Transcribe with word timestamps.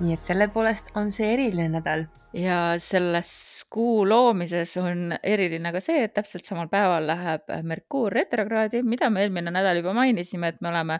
nii 0.00 0.12
et 0.12 0.20
selle 0.20 0.48
poolest 0.52 0.92
on 1.00 1.08
see 1.14 1.32
eriline 1.32 1.70
nädal. 1.72 2.04
ja 2.36 2.74
selles 2.82 3.30
kuu 3.72 4.02
loomises 4.04 4.74
on 4.76 5.14
eriline 5.22 5.70
ka 5.72 5.80
see, 5.80 6.02
et 6.04 6.12
täpselt 6.12 6.44
samal 6.44 6.68
päeval 6.68 7.06
läheb 7.08 7.48
Merkuur 7.64 8.12
retrokraadi, 8.12 8.82
mida 8.84 9.08
me 9.10 9.22
eelmine 9.24 9.54
nädal 9.54 9.80
juba 9.80 9.94
mainisime, 9.96 10.50
et 10.52 10.60
me 10.60 10.68
oleme 10.68 10.98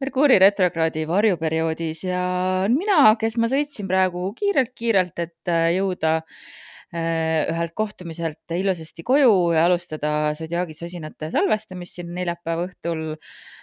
Merkuuri 0.00 0.38
retrokraadi 0.38 1.08
varjuperioodis 1.10 2.04
ja 2.06 2.22
mina, 2.70 3.16
kes 3.18 3.36
ma 3.42 3.50
sõitsin 3.50 3.90
praegu 3.90 4.28
kiirelt-kiirelt, 4.38 5.18
et 5.26 5.54
jõuda 5.74 6.20
ühelt 6.90 7.74
kohtumiselt 7.78 8.50
ilusasti 8.56 9.04
koju 9.06 9.52
ja 9.54 9.64
alustada 9.68 10.32
Zodiaagi 10.34 10.74
sosinate 10.74 11.28
salvestamist 11.30 11.98
siin 11.98 12.10
neljapäeva 12.16 12.66
õhtul, 12.66 13.04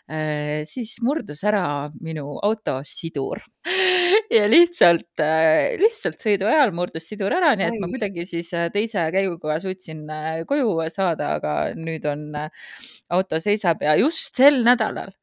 äh, 0.07 0.63
siis 0.69 0.95
murdus 1.03 1.43
ära 1.47 1.65
minu 1.99 2.37
auto 2.43 2.79
sidur. 2.87 3.43
Ja 4.27 4.43
lihtsalt, 4.49 5.21
äh, 5.23 5.77
lihtsalt 5.79 6.19
sõidu 6.19 6.47
ajal 6.49 6.73
murdus 6.75 7.05
sidur 7.07 7.31
ära, 7.31 7.53
nii 7.55 7.67
et 7.67 7.77
ma 7.79 7.87
kuidagi 7.87 8.25
siis 8.27 8.49
teise 8.73 9.05
käiguga 9.13 9.55
suutsin 9.63 10.01
koju 10.49 10.73
saada, 10.91 11.29
aga 11.37 11.53
nüüd 11.77 12.03
on 12.11 12.25
auto 12.35 13.39
seisab 13.43 13.85
ja 13.85 13.95
just 13.99 14.35
sel 14.35 14.59
nädalal 14.67 15.13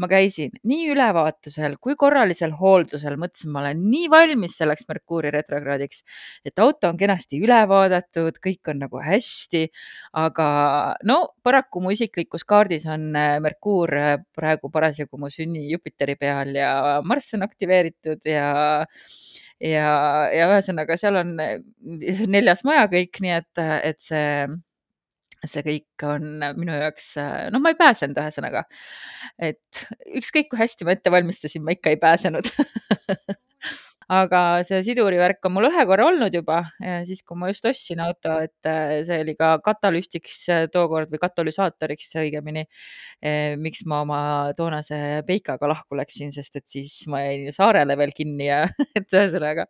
ma 0.00 0.08
käisin 0.10 0.54
nii 0.68 0.88
ülevaatusel 0.94 1.76
kui 1.82 1.96
korralisel 2.00 2.54
hooldusel, 2.58 3.16
mõtlesin, 3.20 3.52
ma 3.54 3.62
olen 3.64 3.84
nii 3.90 4.10
valmis 4.12 4.58
selleks 4.60 4.88
Merkuuri 4.88 5.32
retrokraadiks, 5.34 6.04
et 6.46 6.58
auto 6.62 6.90
on 6.90 6.98
kenasti 7.00 7.40
üle 7.44 7.60
vaadatud, 7.70 8.38
kõik 8.44 8.72
on 8.72 8.82
nagu 8.84 9.00
hästi, 9.04 9.64
aga 10.24 10.48
no 11.08 11.18
paraku 11.46 11.82
mu 11.84 11.94
isiklikus 11.94 12.46
kaardis 12.48 12.86
on 12.90 13.10
Merkuur 13.44 13.94
praegu 14.36 14.70
parasjagu 14.74 15.20
mu 15.20 15.30
sünni 15.32 15.66
Jupiteri 15.70 16.16
peal 16.20 16.54
ja 16.58 17.00
Marss 17.04 17.34
on 17.36 17.46
aktiveeritud 17.46 18.24
ja 18.28 18.50
ja, 19.64 19.88
ja 20.34 20.48
ühesõnaga 20.50 20.96
seal 21.00 21.18
on 21.20 21.34
neljas 22.34 22.64
maja 22.66 22.86
kõik, 22.92 23.20
nii 23.22 23.34
et, 23.38 23.64
et 23.90 24.00
see 24.02 24.46
see 25.50 25.64
kõik 25.66 26.06
on 26.08 26.26
minu 26.58 26.74
jaoks, 26.74 27.14
noh, 27.52 27.62
ma 27.62 27.72
ei 27.72 27.78
pääsenud 27.78 28.20
ühesõnaga. 28.20 28.64
et 29.38 29.86
ükskõik 30.20 30.50
kui 30.52 30.60
hästi 30.60 30.88
ma 30.88 30.96
ette 30.96 31.12
valmistasin, 31.14 31.64
ma 31.64 31.76
ikka 31.76 31.94
ei 31.94 32.00
pääsenud 32.00 32.50
aga 34.12 34.40
see 34.66 34.80
siduri 34.86 35.18
värk 35.20 35.46
on 35.48 35.54
mul 35.56 35.68
ühe 35.70 35.84
korra 35.88 36.08
olnud 36.10 36.34
juba, 36.34 36.60
siis 37.08 37.22
kui 37.26 37.38
ma 37.40 37.48
just 37.50 37.64
ostsin 37.68 38.02
auto, 38.04 38.36
et 38.44 38.68
see 39.06 39.20
oli 39.22 39.34
ka 39.38 39.54
katalüstiks 39.64 40.40
tookord 40.74 41.12
või 41.12 41.22
katalüsaatoriks 41.22 42.12
õigemini, 42.22 42.66
miks 43.60 43.84
ma 43.90 44.02
oma 44.04 44.20
toonase 44.56 45.22
Peikaga 45.28 45.70
lahku 45.70 45.98
läksin, 45.98 46.32
sest 46.34 46.60
et 46.60 46.66
siis 46.70 46.96
ma 47.12 47.22
jäin 47.24 47.48
saarele 47.54 47.96
veel 48.00 48.12
kinni 48.16 48.48
ja 48.48 48.64
et 48.98 49.08
ühesõnaga. 49.08 49.68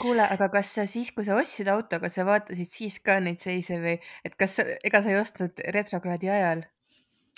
kuule, 0.00 0.26
aga 0.26 0.50
kas 0.52 0.74
sa 0.78 0.86
siis, 0.88 1.12
kui 1.16 1.26
sa 1.26 1.38
ostsid 1.40 1.70
auto, 1.72 2.00
kas 2.02 2.18
sa 2.18 2.28
vaatasid 2.28 2.70
siis 2.70 3.00
ka 3.04 3.18
neid 3.24 3.42
seise 3.42 3.80
või 3.82 3.98
et 4.26 4.38
kas, 4.38 4.60
ega 4.62 5.02
sa 5.02 5.12
ei 5.12 5.20
ostnud 5.20 5.66
retrokraadi 5.74 6.30
ajal? 6.30 6.64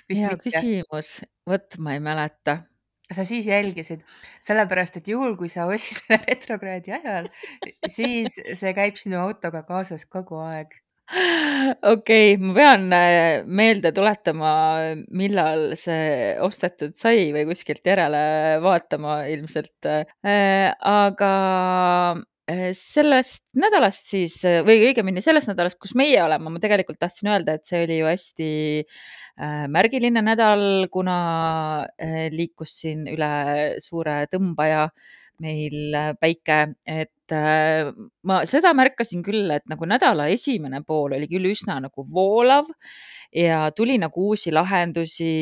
hea 0.04 0.36
küsimus, 0.36 1.16
vot 1.48 1.78
ma 1.80 1.94
ei 1.96 2.02
mäleta 2.04 2.58
sa 3.12 3.24
siis 3.28 3.48
jälgisid, 3.50 4.04
sellepärast 4.44 5.00
et 5.00 5.10
juhul, 5.12 5.36
kui 5.40 5.50
sa 5.52 5.66
ostsid 5.68 5.98
selle 6.00 6.20
retrokraadi 6.24 6.96
ajal, 7.00 7.28
siis 7.90 8.38
see 8.40 8.74
käib 8.76 8.98
sinu 9.00 9.20
autoga 9.24 9.64
kaasas 9.68 10.06
kogu 10.06 10.40
aeg. 10.44 10.72
okei 11.84 12.32
okay,, 12.32 12.36
ma 12.40 12.54
pean 12.56 12.86
meelde 13.44 13.90
tuletama, 13.92 14.52
millal 15.12 15.74
see 15.76 16.32
ostetud 16.40 16.94
sai 16.96 17.26
või 17.36 17.44
kuskilt 17.50 17.84
järele 17.84 18.22
vaatama 18.64 19.18
ilmselt. 19.34 19.90
aga 20.24 21.32
sellest 22.76 23.46
nädalast 23.56 24.10
siis 24.10 24.36
või 24.66 24.82
õigemini 24.90 25.22
sellest 25.24 25.48
nädalast, 25.48 25.78
kus 25.80 25.94
meie 25.96 26.20
oleme, 26.22 26.52
ma 26.52 26.60
tegelikult 26.60 27.00
tahtsin 27.00 27.30
öelda, 27.32 27.56
et 27.56 27.64
see 27.64 27.84
oli 27.86 27.98
ju 28.02 28.08
hästi 28.10 28.48
märgiline 29.72 30.22
nädal, 30.22 30.86
kuna 30.92 31.16
liikus 32.34 32.76
siin 32.82 33.08
üle 33.10 33.32
suure 33.82 34.24
tõmbaja 34.32 34.88
meil 35.42 35.96
päike, 36.20 36.58
et 36.86 37.34
ma 38.28 38.42
seda 38.46 38.74
märkasin 38.76 39.24
küll, 39.26 39.48
et 39.50 39.64
nagu 39.70 39.88
nädala 39.88 40.28
esimene 40.30 40.82
pool 40.86 41.16
oli 41.16 41.26
küll 41.30 41.48
üsna 41.50 41.80
nagu 41.82 42.04
voolav 42.06 42.68
ja 43.34 43.70
tuli 43.74 43.96
nagu 43.98 44.28
uusi 44.28 44.52
lahendusi. 44.54 45.32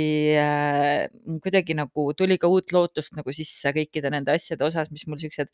kuidagi 1.43 1.75
nagu 1.77 2.13
tuli 2.17 2.39
ka 2.39 2.49
uut 2.49 2.73
lootust 2.73 3.19
nagu 3.19 3.35
sisse 3.35 3.75
kõikide 3.75 4.11
nende 4.15 4.33
asjade 4.33 4.65
osas, 4.65 4.93
mis 4.95 5.05
mul 5.07 5.21
siuksed 5.21 5.51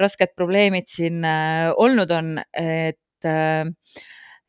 rasked 0.00 0.34
probleemid 0.36 0.88
siin 0.90 1.24
olnud 1.24 2.10
on, 2.14 2.36
et 2.52 2.98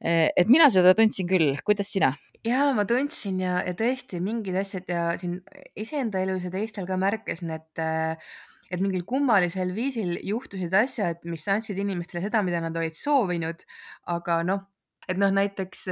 et 0.04 0.50
mina 0.52 0.70
seda 0.74 0.96
tundsin 0.98 1.28
küll, 1.30 1.54
kuidas 1.64 1.92
sina? 1.94 2.14
ja 2.44 2.72
ma 2.76 2.86
tundsin 2.88 3.40
ja, 3.40 3.60
ja 3.64 3.74
tõesti 3.78 4.20
mingid 4.24 4.58
asjad 4.60 4.90
ja 4.92 5.04
siin 5.20 5.38
iseenda 5.80 6.24
elus 6.24 6.48
ja 6.48 6.52
teistel 6.54 6.88
ka 6.90 6.98
märkasin, 7.00 7.54
et 7.56 7.84
et 8.74 8.82
mingil 8.82 9.04
kummalisel 9.06 9.70
viisil 9.76 10.16
juhtusid 10.26 10.74
asjad, 10.74 11.22
mis 11.30 11.44
andsid 11.52 11.78
inimestele 11.78 12.24
seda, 12.24 12.42
mida 12.46 12.62
nad 12.64 12.76
olid 12.80 12.96
soovinud, 12.98 13.62
aga 14.10 14.40
noh, 14.48 14.64
et 15.10 15.20
noh, 15.20 15.32
näiteks 15.34 15.86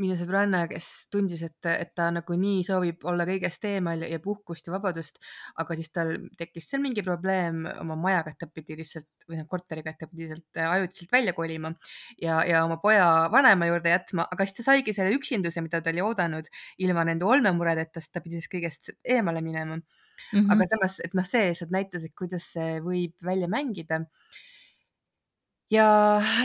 minu 0.00 0.16
sõbranna, 0.18 0.64
kes 0.70 0.88
tundis, 1.12 1.42
et, 1.46 1.58
et 1.70 1.92
ta 1.96 2.08
nagunii 2.14 2.62
soovib 2.66 3.04
olla 3.08 3.26
kõigest 3.28 3.64
eemal 3.68 4.04
ja 4.08 4.20
puhkust 4.22 4.68
ja 4.68 4.74
vabadust, 4.74 5.20
aga 5.62 5.76
siis 5.78 5.92
tal 5.94 6.14
tekkis 6.38 6.68
seal 6.70 6.82
mingi 6.84 7.04
probleem 7.06 7.64
oma 7.80 7.96
majaga, 7.98 8.32
et 8.32 8.40
ta 8.42 8.48
pidi 8.50 8.76
lihtsalt 8.78 9.26
või 9.28 9.40
noh, 9.40 9.48
korteriga, 9.50 9.92
et 9.92 10.00
ta 10.02 10.10
pidi 10.10 10.28
sealt 10.30 10.62
ajutiselt 10.66 11.12
välja 11.12 11.34
kolima 11.36 11.72
ja, 12.20 12.42
ja 12.48 12.64
oma 12.66 12.78
poja 12.82 13.28
vanema 13.32 13.68
juurde 13.70 13.92
jätma, 13.94 14.26
aga 14.32 14.46
siis 14.46 14.60
ta 14.60 14.68
saigi 14.70 14.94
selle 14.96 15.14
üksinduse, 15.16 15.64
mida 15.64 15.82
ta 15.82 15.92
oli 15.92 16.04
oodanud 16.04 16.48
ilma 16.84 17.06
nende 17.08 17.28
olmemuredeta, 17.28 18.00
sest 18.00 18.16
ta 18.16 18.24
pidi 18.24 18.40
siis 18.40 18.50
kõigest 18.52 18.94
eemale 19.04 19.42
minema 19.44 19.76
mm. 19.76 19.82
-hmm. 20.32 20.52
aga 20.54 20.68
samas, 20.70 21.00
et 21.04 21.14
noh, 21.18 21.26
see 21.26 21.48
lihtsalt 21.50 21.74
näitas, 21.74 22.06
et 22.06 22.16
kuidas 22.18 22.52
see 22.56 22.80
võib 22.84 23.14
välja 23.24 23.48
mängida 23.48 24.02
ja, 25.72 25.86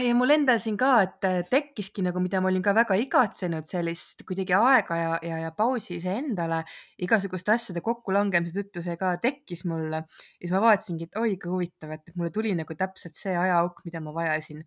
ja 0.03 0.13
mul 0.17 0.31
endal 0.33 0.59
siin 0.63 0.77
ka, 0.79 0.91
et 1.03 1.49
tekkiski 1.51 2.03
nagu, 2.05 2.21
mida 2.23 2.39
ma 2.43 2.51
olin 2.51 2.63
ka 2.65 2.73
väga 2.77 2.97
igatsenud, 3.01 3.67
sellist 3.67 4.23
kuidagi 4.27 4.55
aega 4.57 4.99
ja, 4.99 5.09
ja, 5.25 5.39
ja 5.45 5.51
pausi 5.55 5.97
iseendale, 5.97 6.61
igasuguste 7.03 7.55
asjade 7.55 7.83
kokkulangemise 7.85 8.55
tõttu 8.61 8.83
see 8.85 8.95
ka 8.99 9.15
tekkis 9.23 9.65
mulle. 9.69 10.03
ja 10.05 10.45
siis 10.45 10.55
ma 10.55 10.63
vaatasingi, 10.63 11.09
et 11.09 11.19
oi 11.19 11.35
kui 11.41 11.53
huvitav, 11.53 11.97
et 11.97 12.15
mulle 12.15 12.31
tuli 12.33 12.55
nagu 12.57 12.79
täpselt 12.79 13.17
see 13.17 13.35
ajaauk, 13.37 13.83
mida 13.87 14.01
ma 14.03 14.15
vajasin 14.15 14.63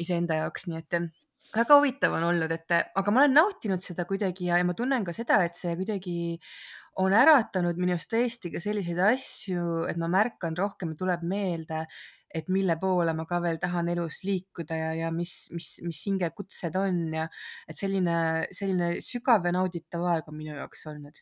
iseenda 0.00 0.42
jaoks, 0.44 0.68
nii 0.70 0.78
et 0.80 1.00
väga 1.52 1.76
huvitav 1.76 2.14
on 2.16 2.30
olnud, 2.30 2.52
et 2.54 2.78
aga 2.78 3.12
ma 3.12 3.24
olen 3.24 3.36
nautinud 3.36 3.82
seda 3.82 4.06
kuidagi 4.08 4.48
ja, 4.48 4.60
ja 4.60 4.68
ma 4.68 4.76
tunnen 4.78 5.04
ka 5.04 5.12
seda, 5.16 5.42
et 5.44 5.58
see 5.58 5.74
kuidagi 5.76 6.38
on 7.02 7.14
äratanud 7.16 7.78
minus 7.80 8.04
tõesti 8.10 8.50
ka 8.52 8.60
selliseid 8.60 8.98
asju, 9.00 9.84
et 9.88 10.00
ma 10.00 10.10
märkan 10.12 10.56
rohkem, 10.58 10.92
tuleb 10.98 11.24
meelde 11.24 11.86
et 12.34 12.48
mille 12.52 12.76
poole 12.80 13.14
ma 13.16 13.26
ka 13.28 13.40
veel 13.44 13.58
tahan 13.62 13.90
elus 13.92 14.22
liikuda 14.26 14.78
ja, 14.78 14.92
ja 14.98 15.10
mis, 15.14 15.48
mis, 15.52 15.74
mis 15.86 16.04
hingekutsed 16.08 16.76
on 16.80 17.02
ja 17.14 17.26
et 17.68 17.78
selline, 17.78 18.16
selline 18.54 18.94
sügav 19.04 19.44
ja 19.46 19.54
nauditav 19.54 20.06
aeg 20.12 20.30
on 20.30 20.38
minu 20.38 20.56
jaoks 20.56 20.86
olnud. 20.92 21.20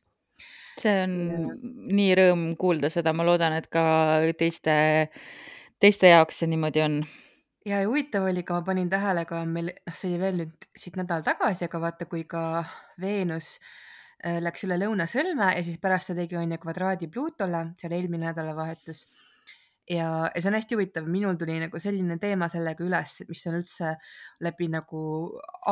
see 0.80 0.94
on 1.04 1.16
ja. 1.16 1.56
nii 2.00 2.12
rõõm 2.16 2.44
kuulda 2.60 2.90
seda, 2.92 3.12
ma 3.12 3.26
loodan, 3.26 3.56
et 3.58 3.68
ka 3.72 3.82
teiste, 4.38 4.74
teiste 5.82 6.14
jaoks 6.14 6.40
see 6.40 6.52
niimoodi 6.52 6.86
on 6.86 7.02
ja, 7.66 7.80
ja 7.80 7.88
huvitav 7.88 8.24
oli 8.30 8.42
ka, 8.46 8.58
ma 8.58 8.66
panin 8.66 8.88
tähele 8.90 9.24
ka 9.28 9.42
meil, 9.44 9.72
noh, 9.86 9.96
see 9.96 10.12
oli 10.12 10.22
veel 10.22 10.40
nüüd 10.42 10.68
siit 10.76 10.96
nädal 11.00 11.24
tagasi, 11.26 11.66
aga 11.68 11.82
vaata, 11.82 12.08
kui 12.10 12.24
ka 12.28 12.62
Veenus 13.00 13.58
äh, 14.24 14.40
läks 14.42 14.64
üle 14.68 14.80
lõunasõlme 14.80 15.52
ja 15.56 15.66
siis 15.66 15.80
pärast 15.82 16.12
ta 16.12 16.18
tegi 16.18 16.38
on 16.40 16.56
ju 16.56 16.60
kvadraadi 16.62 17.10
Pluutole, 17.12 17.66
seal 17.80 17.96
eelmine 17.96 18.30
nädalavahetus 18.30 19.06
ja, 19.90 20.30
ja 20.34 20.40
see 20.40 20.48
on 20.50 20.56
hästi 20.56 20.76
huvitav, 20.76 21.06
minul 21.10 21.36
tuli 21.38 21.56
nagu 21.60 21.80
selline 21.82 22.16
teema 22.22 22.48
sellega 22.52 22.84
üles, 22.86 23.16
mis 23.28 23.42
on 23.50 23.58
üldse 23.58 23.94
läbi 24.44 24.68
nagu 24.70 25.02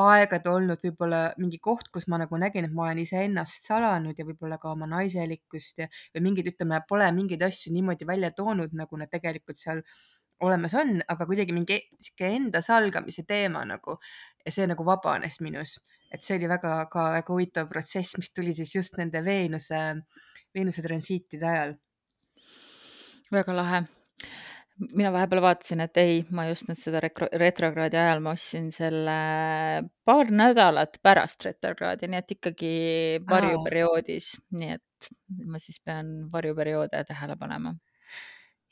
aegade 0.00 0.50
olnud 0.50 0.82
võib-olla 0.82 1.20
mingi 1.38 1.60
koht, 1.62 1.90
kus 1.94 2.08
ma 2.10 2.18
nagu 2.22 2.40
nägin, 2.40 2.66
et 2.66 2.74
ma 2.74 2.88
olen 2.88 3.02
iseennast 3.04 3.68
salanud 3.70 4.18
ja 4.18 4.26
võib-olla 4.26 4.58
ka 4.62 4.72
oma 4.74 4.88
naiselikkust 4.90 5.84
ja, 5.84 5.90
või 6.14 6.28
mingeid, 6.28 6.50
ütleme, 6.54 6.80
pole 6.88 7.10
mingeid 7.14 7.44
asju 7.46 7.72
niimoodi 7.74 8.08
välja 8.08 8.32
toonud, 8.34 8.74
nagu 8.78 8.98
nad 8.98 9.12
tegelikult 9.12 9.60
seal 9.60 9.84
olemas 10.46 10.74
on, 10.78 10.98
aga 11.02 11.26
kuidagi 11.26 11.54
mingi 11.54 11.78
sihuke 11.98 12.30
enda 12.34 12.62
salgamise 12.62 13.24
teema 13.26 13.64
nagu. 13.66 13.98
Ja 14.46 14.54
see 14.54 14.66
nagu 14.70 14.86
vabanes 14.86 15.40
minus, 15.44 15.76
et 16.14 16.24
see 16.24 16.38
oli 16.38 16.48
väga 16.50 16.80
ka 16.92 17.10
väga 17.18 17.34
huvitav 17.34 17.68
protsess, 17.70 18.16
mis 18.18 18.32
tuli 18.32 18.54
siis 18.56 18.74
just 18.74 18.96
nende 18.98 19.22
Veenuse, 19.26 19.82
Veenuse 20.54 20.82
transiitide 20.86 21.50
ajal. 21.52 21.76
väga 23.34 23.52
lahe 23.52 23.82
mina 24.94 25.10
vahepeal 25.12 25.42
vaatasin, 25.42 25.82
et 25.84 25.98
ei, 26.00 26.20
ma 26.34 26.46
ei 26.46 26.54
ostnud 26.54 26.78
seda 26.78 27.00
rekro- 27.02 27.30
retrokraadi 27.42 27.98
ajal, 27.98 28.22
ma 28.22 28.34
ostsin 28.36 28.70
selle 28.74 29.16
paar 30.06 30.30
nädalat 30.30 31.00
pärast 31.02 31.44
retrokraadi, 31.48 32.10
nii 32.10 32.22
et 32.22 32.34
ikkagi 32.36 32.72
varjuperioodis, 33.28 34.30
nii 34.54 34.76
et 34.76 35.10
ma 35.46 35.60
siis 35.62 35.80
pean 35.84 36.28
varjuperioode 36.32 37.02
tähele 37.10 37.36
panema. 37.40 37.74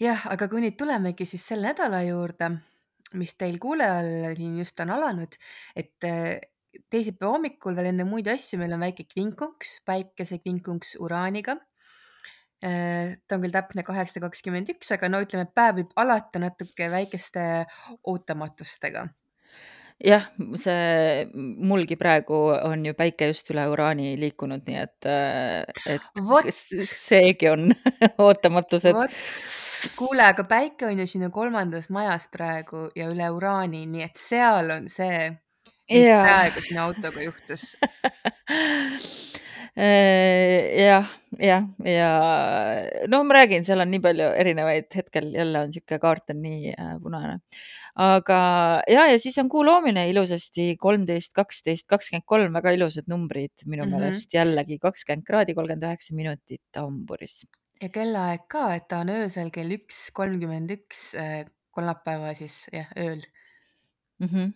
jah, 0.01 0.27
aga 0.31 0.49
kui 0.53 0.63
nüüd 0.63 0.77
tulemegi 0.79 1.27
siis 1.27 1.47
selle 1.49 1.73
nädala 1.73 2.03
juurde, 2.07 2.51
mis 3.17 3.33
teil 3.39 3.59
kuulajal 3.63 4.35
siin 4.37 4.59
just 4.61 4.81
on 4.85 4.93
alanud, 4.93 5.39
et 5.75 6.07
äh, 6.07 6.37
teisipäeva 6.93 7.33
hommikul 7.35 7.77
veel 7.77 7.91
enne 7.93 8.05
muid 8.05 8.29
asju 8.31 8.61
meil 8.61 8.75
on 8.77 8.85
väike 8.85 9.07
kvinkunks, 9.09 9.81
päikesekvinkunks 9.89 10.97
uraaniga 11.03 11.57
ta 12.61 13.37
on 13.37 13.45
küll 13.45 13.53
täpne 13.53 13.85
kaheksa 13.87 14.23
kakskümmend 14.25 14.73
üks, 14.73 14.91
aga 14.97 15.11
no 15.13 15.21
ütleme, 15.25 15.47
et 15.47 15.55
päev 15.57 15.81
võib 15.81 15.95
alata 16.01 16.41
natuke 16.43 16.89
väikeste 16.93 17.45
ootamatustega. 18.09 19.07
jah, 20.05 20.27
see 20.61 21.27
mulgi 21.37 21.97
praegu 21.97 22.39
on 22.57 22.85
ju 22.85 22.93
päike 22.97 23.31
just 23.31 23.49
üle 23.53 23.65
uraani 23.73 24.15
liikunud, 24.21 24.65
nii 24.69 24.81
et, 24.81 25.09
äh, 25.09 25.95
et 25.97 26.21
Vot. 26.21 26.49
seegi 26.51 27.49
on 27.53 27.71
ootamatused. 28.27 28.99
kuule, 29.97 30.25
aga 30.25 30.45
päike 30.49 30.89
on 30.89 31.01
ju 31.05 31.07
sinu 31.07 31.31
kolmandas 31.31 31.91
majas 31.91 32.29
praegu 32.33 32.89
ja 32.97 33.09
üle 33.13 33.31
uraani, 33.33 33.87
nii 33.87 34.05
et 34.09 34.21
seal 34.21 34.73
on 34.77 34.89
see, 34.93 35.31
mis 35.93 36.09
Jaa. 36.09 36.25
praegu 36.25 36.65
sinu 36.65 36.87
autoga 36.89 37.29
juhtus. 37.29 37.75
Äh, 39.77 40.73
jah, 40.81 41.11
jah, 41.41 41.65
ja 41.85 42.11
no 43.13 43.23
ma 43.27 43.35
räägin, 43.41 43.65
seal 43.67 43.83
on 43.85 43.91
nii 43.93 44.03
palju 44.05 44.29
erinevaid, 44.41 44.87
hetkel 44.97 45.33
jälle 45.35 45.61
on 45.65 45.71
niisugune 45.73 45.99
kaart 46.03 46.33
on 46.33 46.41
nii 46.43 46.73
äh, 46.73 46.95
punane. 47.03 47.39
aga 47.97 48.39
ja, 48.93 49.07
ja 49.11 49.19
siis 49.21 49.37
on 49.43 49.49
kuu 49.53 49.65
loomine 49.65 50.07
ilusasti 50.11 50.77
kolmteist, 50.81 51.33
kaksteist, 51.37 51.87
kakskümmend 51.89 52.27
kolm, 52.29 52.53
väga 52.57 52.73
ilusad 52.77 53.09
numbrid 53.13 53.67
minu 53.67 53.85
Mhm. 53.87 53.93
meelest 53.95 54.35
jällegi 54.35 54.79
kakskümmend 54.83 55.27
kraadi, 55.29 55.55
kolmkümmend 55.55 55.85
üheksa 55.91 56.15
minutit 56.17 56.63
hamburis. 56.77 57.47
ja 57.83 57.89
kellaaeg 57.93 58.47
ka, 58.49 58.75
et 58.75 58.89
ta 58.89 59.01
on 59.05 59.09
öösel 59.13 59.51
kell 59.51 59.71
üks 59.77 60.11
kolmkümmend 60.13 60.71
üks, 60.71 61.15
äh, 61.21 61.45
kolmapäeva 61.71 62.35
siis 62.35 62.67
jah, 62.73 62.89
ööl. 62.97 63.21
mm. 64.21 64.29
-hmm. 64.29 64.53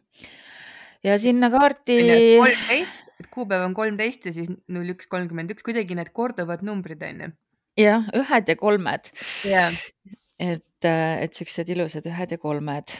Ja 1.05 1.19
sinna 1.19 1.50
kaarti. 1.52 1.99
kolmteist, 2.38 3.12
et 3.20 3.29
kuupäev 3.32 3.64
on 3.64 3.76
kolmteist 3.76 4.26
ja 4.29 4.35
siis 4.37 4.50
null 4.73 4.94
üks 4.94 5.08
kolmkümmend 5.11 5.52
üks, 5.55 5.64
kuidagi 5.67 5.97
need 5.99 6.12
korduvad 6.17 6.64
numbrid 6.67 7.05
on 7.06 7.23
ju. 7.25 7.31
jah, 7.81 8.11
ühed 8.17 8.50
ja 8.52 8.58
kolmed. 8.61 9.12
Jaa. 9.49 9.70
et, 10.41 10.91
et 10.91 11.41
siuksed 11.41 11.73
ilusad 11.73 12.08
ühed 12.11 12.37
ja 12.37 12.41
kolmed. 12.41 12.97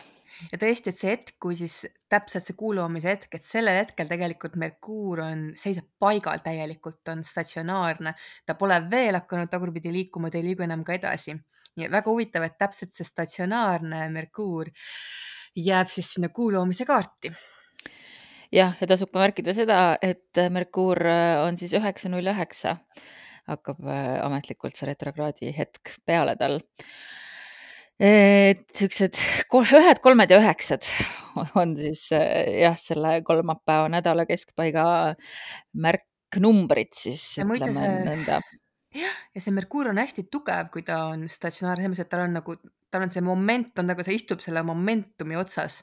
ja 0.49 0.61
tõesti, 0.61 0.93
et 0.93 1.01
see 1.01 1.13
hetk, 1.13 1.35
kui 1.43 1.59
siis 1.59 1.83
täpselt 2.09 2.47
see 2.47 2.57
kuu 2.57 2.73
loomise 2.79 3.13
hetk, 3.13 3.35
et 3.37 3.45
sellel 3.45 3.83
hetkel 3.83 4.09
tegelikult 4.09 4.57
Merkuur 4.61 5.25
on, 5.27 5.51
seisab 5.61 5.91
paigal 6.01 6.41
täielikult, 6.45 7.03
on 7.13 7.25
statsionaarne, 7.27 8.15
ta 8.49 8.57
pole 8.57 8.81
veel 8.91 9.21
hakanud 9.21 9.53
tagurpidi 9.53 9.93
liikuma, 9.93 10.33
ta 10.33 10.41
ei 10.41 10.49
liigu 10.49 10.65
enam 10.65 10.87
ka 10.87 10.97
edasi. 10.97 11.37
nii 11.77 11.87
et 11.87 11.93
väga 11.93 12.11
huvitav, 12.11 12.49
et 12.49 12.57
täpselt 12.59 12.97
see 12.97 13.07
statsionaarne 13.07 14.09
Merkuur 14.11 14.73
jääb 15.61 15.89
siis 15.91 16.15
sinna 16.15 16.31
kuu 16.33 16.49
loomise 16.55 16.87
kaarti 16.87 17.31
jah, 18.55 18.75
ja 18.81 18.91
tasub 18.91 19.13
ka 19.13 19.23
märkida 19.23 19.55
seda, 19.57 19.81
et 20.03 20.41
Merkuur 20.53 21.03
on 21.47 21.59
siis 21.61 21.75
üheksa 21.79 22.11
null 22.13 22.27
üheksa, 22.33 22.77
hakkab 23.51 23.81
äh, 23.87 24.19
ametlikult 24.25 24.77
see 24.77 24.89
retrokraadi 24.91 25.53
hetk 25.57 25.97
peale 26.07 26.37
tal. 26.41 26.61
et 28.01 28.63
siuksed 28.77 29.19
ühed, 29.53 29.99
kolmed 30.01 30.31
ja 30.33 30.39
üheksad 30.41 30.87
on 31.61 31.75
siis 31.77 32.07
äh, 32.17 32.63
jah, 32.63 32.79
selle 32.81 33.19
kolmapäeva 33.27 33.91
nädala 33.93 34.25
keskpaiga 34.29 34.85
märknumbrid 35.77 36.95
siis 36.97 37.25
ütleme 37.43 37.75
see- 37.77 38.07
nõnda. 38.09 38.41
jah, 38.97 39.19
ja 39.35 39.43
see 39.43 39.55
Merkuur 39.55 39.93
on 39.93 40.01
hästi 40.01 40.27
tugev, 40.33 40.73
kui 40.73 40.83
ta 40.87 41.05
on 41.13 41.27
statsionaarne, 41.29 41.85
selles 41.85 41.93
mõttes, 41.95 42.07
et 42.09 42.15
tal 42.15 42.25
on 42.27 42.39
nagu, 42.41 42.57
tal 42.91 43.07
on 43.07 43.13
see 43.15 43.25
moment 43.25 43.79
on 43.79 43.93
nagu, 43.93 44.07
ta 44.07 44.15
istub 44.15 44.43
selle 44.45 44.65
momentumi 44.67 45.39
otsas. 45.39 45.83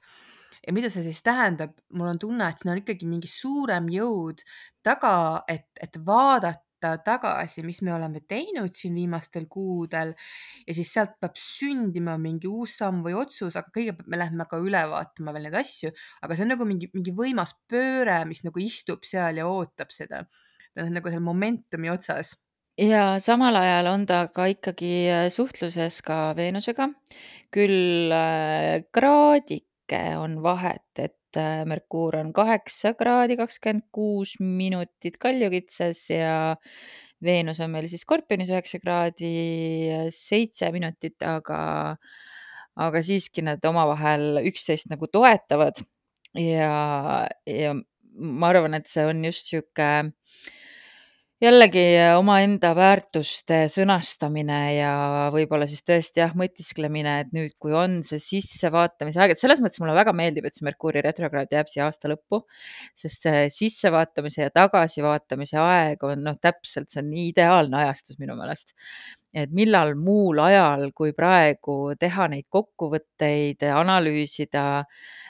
Ja 0.65 0.73
mida 0.75 0.89
see 0.93 1.05
siis 1.05 1.21
tähendab, 1.25 1.75
mul 1.93 2.11
on 2.13 2.21
tunne, 2.21 2.47
et 2.49 2.61
siin 2.61 2.73
on 2.73 2.81
ikkagi 2.81 3.09
mingi 3.09 3.29
suurem 3.31 3.89
jõud 3.91 4.43
taga, 4.85 5.43
et, 5.51 5.67
et 5.83 5.99
vaadata 6.05 6.95
tagasi, 7.03 7.63
mis 7.65 7.81
me 7.81 7.93
oleme 7.95 8.21
teinud 8.29 8.71
siin 8.73 8.95
viimastel 8.95 9.47
kuudel. 9.49 10.13
Ja 10.67 10.75
siis 10.77 10.91
sealt 10.93 11.17
peab 11.21 11.37
sündima 11.41 12.17
mingi 12.21 12.49
uus 12.49 12.77
samm 12.81 13.01
või 13.05 13.17
otsus, 13.17 13.57
aga 13.57 13.73
kõigepealt 13.73 14.11
me 14.13 14.21
lähme 14.21 14.45
ka 14.49 14.61
üle 14.61 14.83
vaatama 14.91 15.33
veel 15.35 15.49
neid 15.49 15.57
asju, 15.57 15.91
aga 16.21 16.37
see 16.37 16.45
on 16.45 16.53
nagu 16.53 16.67
mingi, 16.69 16.91
mingi 16.93 17.15
võimas 17.17 17.55
pööre, 17.69 18.21
mis 18.29 18.45
nagu 18.47 18.61
istub 18.61 19.07
seal 19.07 19.41
ja 19.41 19.49
ootab 19.49 19.93
seda. 19.95 20.25
ta 20.77 20.85
on 20.85 20.93
nagu 20.93 21.09
seal 21.09 21.25
momentumi 21.25 21.89
otsas. 21.89 22.35
Ja 22.77 23.17
samal 23.17 23.55
ajal 23.57 23.87
on 23.89 24.03
ta 24.05 24.27
ka 24.29 24.45
ikkagi 24.51 24.91
äh, 25.09 25.27
suhtluses 25.33 25.97
ka 26.05 26.35
Veenusega, 26.37 26.85
küll 27.49 28.13
äh, 28.13 28.85
kraadike 29.87 30.17
on 30.17 30.41
vahet, 30.43 30.99
et 30.99 31.37
äh, 31.37 31.65
Merkuur 31.65 32.17
on 32.17 32.33
kaheksa 32.33 32.93
kraadi 32.93 33.37
kakskümmend 33.37 33.87
kuus 33.91 34.39
minutit 34.39 35.17
kaljukitses 35.17 36.09
ja 36.09 36.55
Veenus 37.23 37.59
on 37.59 37.71
meil 37.71 37.87
siis 37.87 38.01
Skorpionis 38.01 38.49
üheksa 38.49 38.79
kraadi 38.79 40.11
seitse 40.11 40.71
minutit, 40.71 41.17
aga, 41.23 41.97
aga 42.75 43.01
siiski 43.01 43.41
nad 43.41 43.63
omavahel 43.65 44.43
üksteist 44.45 44.89
nagu 44.91 45.07
toetavad. 45.07 45.81
Ja, 46.37 47.25
ja 47.47 47.73
ma 47.73 48.49
arvan, 48.51 48.75
et 48.75 48.87
see 48.87 49.05
on 49.07 49.23
just 49.25 49.49
sihuke 49.49 50.11
jällegi 51.43 51.83
äh, 51.99 52.15
omaenda 52.17 52.71
väärtuste 52.77 53.59
sõnastamine 53.69 54.57
ja 54.73 54.91
võib-olla 55.33 55.67
siis 55.69 55.83
tõesti 55.85 56.23
jah, 56.23 56.33
mõtisklemine, 56.37 57.13
et 57.21 57.33
nüüd, 57.35 57.53
kui 57.61 57.75
on 57.77 57.99
see 58.07 58.17
sissevaatamise 58.21 59.21
aeg, 59.21 59.35
et 59.35 59.41
selles 59.41 59.61
mõttes 59.61 59.81
mulle 59.83 59.93
väga 59.97 60.15
meeldib, 60.17 60.47
et 60.47 60.57
see 60.57 60.65
Merkuuri 60.65 61.03
retrokraad 61.05 61.53
jääb 61.53 61.69
siia 61.69 61.85
aasta 61.85 62.09
lõppu, 62.09 62.41
sest 62.97 63.27
see 63.27 63.45
sissevaatamise 63.53 64.47
ja 64.47 64.53
tagasivaatamise 64.55 65.61
aeg 65.61 66.07
on 66.09 66.25
noh, 66.25 66.39
täpselt 66.41 66.89
see 66.89 67.03
on 67.03 67.11
nii 67.13 67.29
ideaalne 67.35 67.83
ajastus 67.83 68.17
minu 68.23 68.37
meelest. 68.39 68.73
Et 69.33 69.51
millal 69.51 69.95
muul 69.95 70.39
ajal 70.39 70.91
kui 70.95 71.13
praegu 71.13 71.93
teha 71.99 72.27
neid 72.31 72.45
kokkuvõtteid, 72.49 73.63
analüüsida 73.73 74.83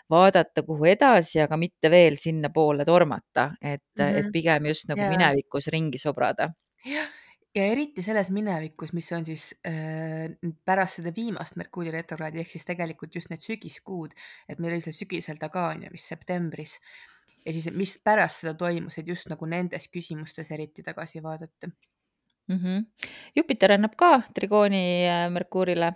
vaadata, 0.09 0.63
kuhu 0.63 0.85
edasi, 0.85 1.41
aga 1.43 1.57
mitte 1.57 1.89
veel 1.91 2.15
sinnapoole 2.17 2.85
tormata, 2.85 3.51
et 3.61 3.81
mm, 3.99 4.03
-hmm. 4.03 4.17
et 4.19 4.25
Mhm. 4.25 4.31
pigem 4.31 4.65
just 4.65 4.87
nagu 4.89 5.01
Jaa. 5.01 5.09
minevikus 5.09 5.67
ringi 5.67 5.97
sobrada. 5.97 6.53
jah, 6.85 7.07
ja 7.55 7.63
eriti 7.63 8.01
selles 8.01 8.29
minevikus, 8.31 8.93
mis 8.93 9.11
on 9.11 9.25
siis 9.25 9.55
äh, 9.67 10.29
pärast 10.65 10.95
seda 11.01 11.11
viimast 11.15 11.55
Merkuuri 11.55 11.91
retrokraadi 11.91 12.39
ehk 12.39 12.49
siis 12.51 12.65
tegelikult 12.65 13.15
just 13.15 13.29
need 13.29 13.41
sügiskuud, 13.41 14.11
et 14.49 14.59
meil 14.59 14.73
oli 14.73 14.81
seal 14.81 14.93
sügisel 14.93 15.37
ta 15.41 15.49
ka 15.49 15.67
on 15.73 15.83
ju 15.83 15.89
vist 15.91 16.07
septembris 16.13 16.79
ja 17.45 17.53
siis, 17.53 17.71
mis 17.73 17.99
pärast 18.03 18.43
seda 18.43 18.53
toimus, 18.53 18.97
et 18.97 19.07
just 19.07 19.29
nagu 19.31 19.45
nendes 19.45 19.87
küsimustes 19.93 20.51
eriti 20.51 20.83
tagasi 20.83 21.23
vaadata. 21.23 21.69
-hmm. 22.55 22.85
Jupiter 23.35 23.71
annab 23.75 23.95
ka 23.95 24.23
trigooni 24.33 25.05
äh, 25.07 25.29
Merkuurile, 25.29 25.93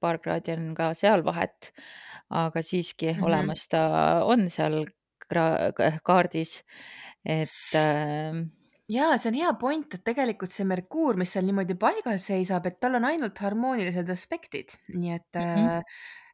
paar 0.00 0.18
kraadi 0.18 0.52
on 0.56 0.74
ka 0.74 0.94
seal 0.94 1.22
vahet, 1.22 1.72
aga 2.30 2.62
siiski 2.62 3.12
Mhm. 3.12 3.24
olemas 3.24 3.68
ta 3.68 4.24
on 4.24 4.48
seal 4.48 4.86
kra-, 5.28 5.72
kaardis, 6.04 6.62
et 7.24 7.74
äh, 7.74 8.32
ja 8.88 9.18
see 9.18 9.28
on 9.30 9.34
hea 9.34 9.52
point, 9.60 9.94
et 9.94 10.04
tegelikult 10.04 10.50
see 10.50 10.64
Merkuur, 10.64 11.16
mis 11.16 11.30
seal 11.32 11.44
niimoodi 11.44 11.74
paigal 11.74 12.18
seisab, 12.18 12.66
et 12.66 12.80
tal 12.80 12.94
on 12.94 13.04
ainult 13.04 13.38
harmoonilised 13.38 14.08
aspektid, 14.10 14.78
nii 14.94 15.14
et 15.14 15.30
-hmm. 15.36 15.76
äh, 15.76 15.82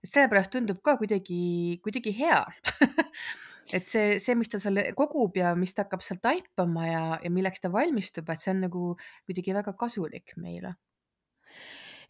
sellepärast 0.05 0.53
tundub 0.53 0.79
ka 0.83 0.97
kuidagi, 0.97 1.81
kuidagi 1.83 2.15
hea 2.19 2.45
et 3.73 3.89
see, 3.91 4.19
see, 4.23 4.35
mis 4.39 4.49
ta 4.49 4.59
seal 4.63 4.79
kogub 4.97 5.37
ja 5.37 5.55
mis 5.59 5.75
ta 5.75 5.85
hakkab 5.85 6.01
seal 6.05 6.21
taipama 6.25 6.87
ja, 6.89 7.03
ja 7.25 7.31
milleks 7.31 7.61
ta 7.61 7.71
valmistub, 7.73 8.29
et 8.33 8.41
see 8.41 8.55
on 8.55 8.63
nagu 8.67 8.85
kuidagi 9.27 9.55
väga 9.57 9.75
kasulik 9.79 10.33
meile. 10.41 10.75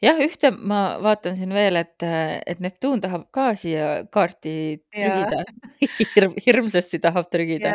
jah, 0.02 0.18
ühte 0.22 0.50
ma 0.54 0.98
vaatan 1.02 1.34
siin 1.38 1.54
veel, 1.56 1.76
et, 1.80 2.02
et 2.46 2.60
Neptuun 2.62 3.00
tahab 3.02 3.28
ka 3.34 3.50
siia 3.58 4.04
kaarti 4.14 4.54
trügida 4.94 5.42
Hirm, 6.14 6.34
hirmsasti 6.46 6.98
tahab 7.02 7.30
trügida. 7.32 7.74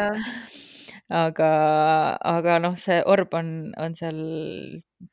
Aga, 1.13 1.49
aga 2.25 2.55
noh, 2.63 2.77
see 2.79 3.01
orb 3.11 3.33
on, 3.37 3.49
on 3.77 3.93
seal 3.95 4.17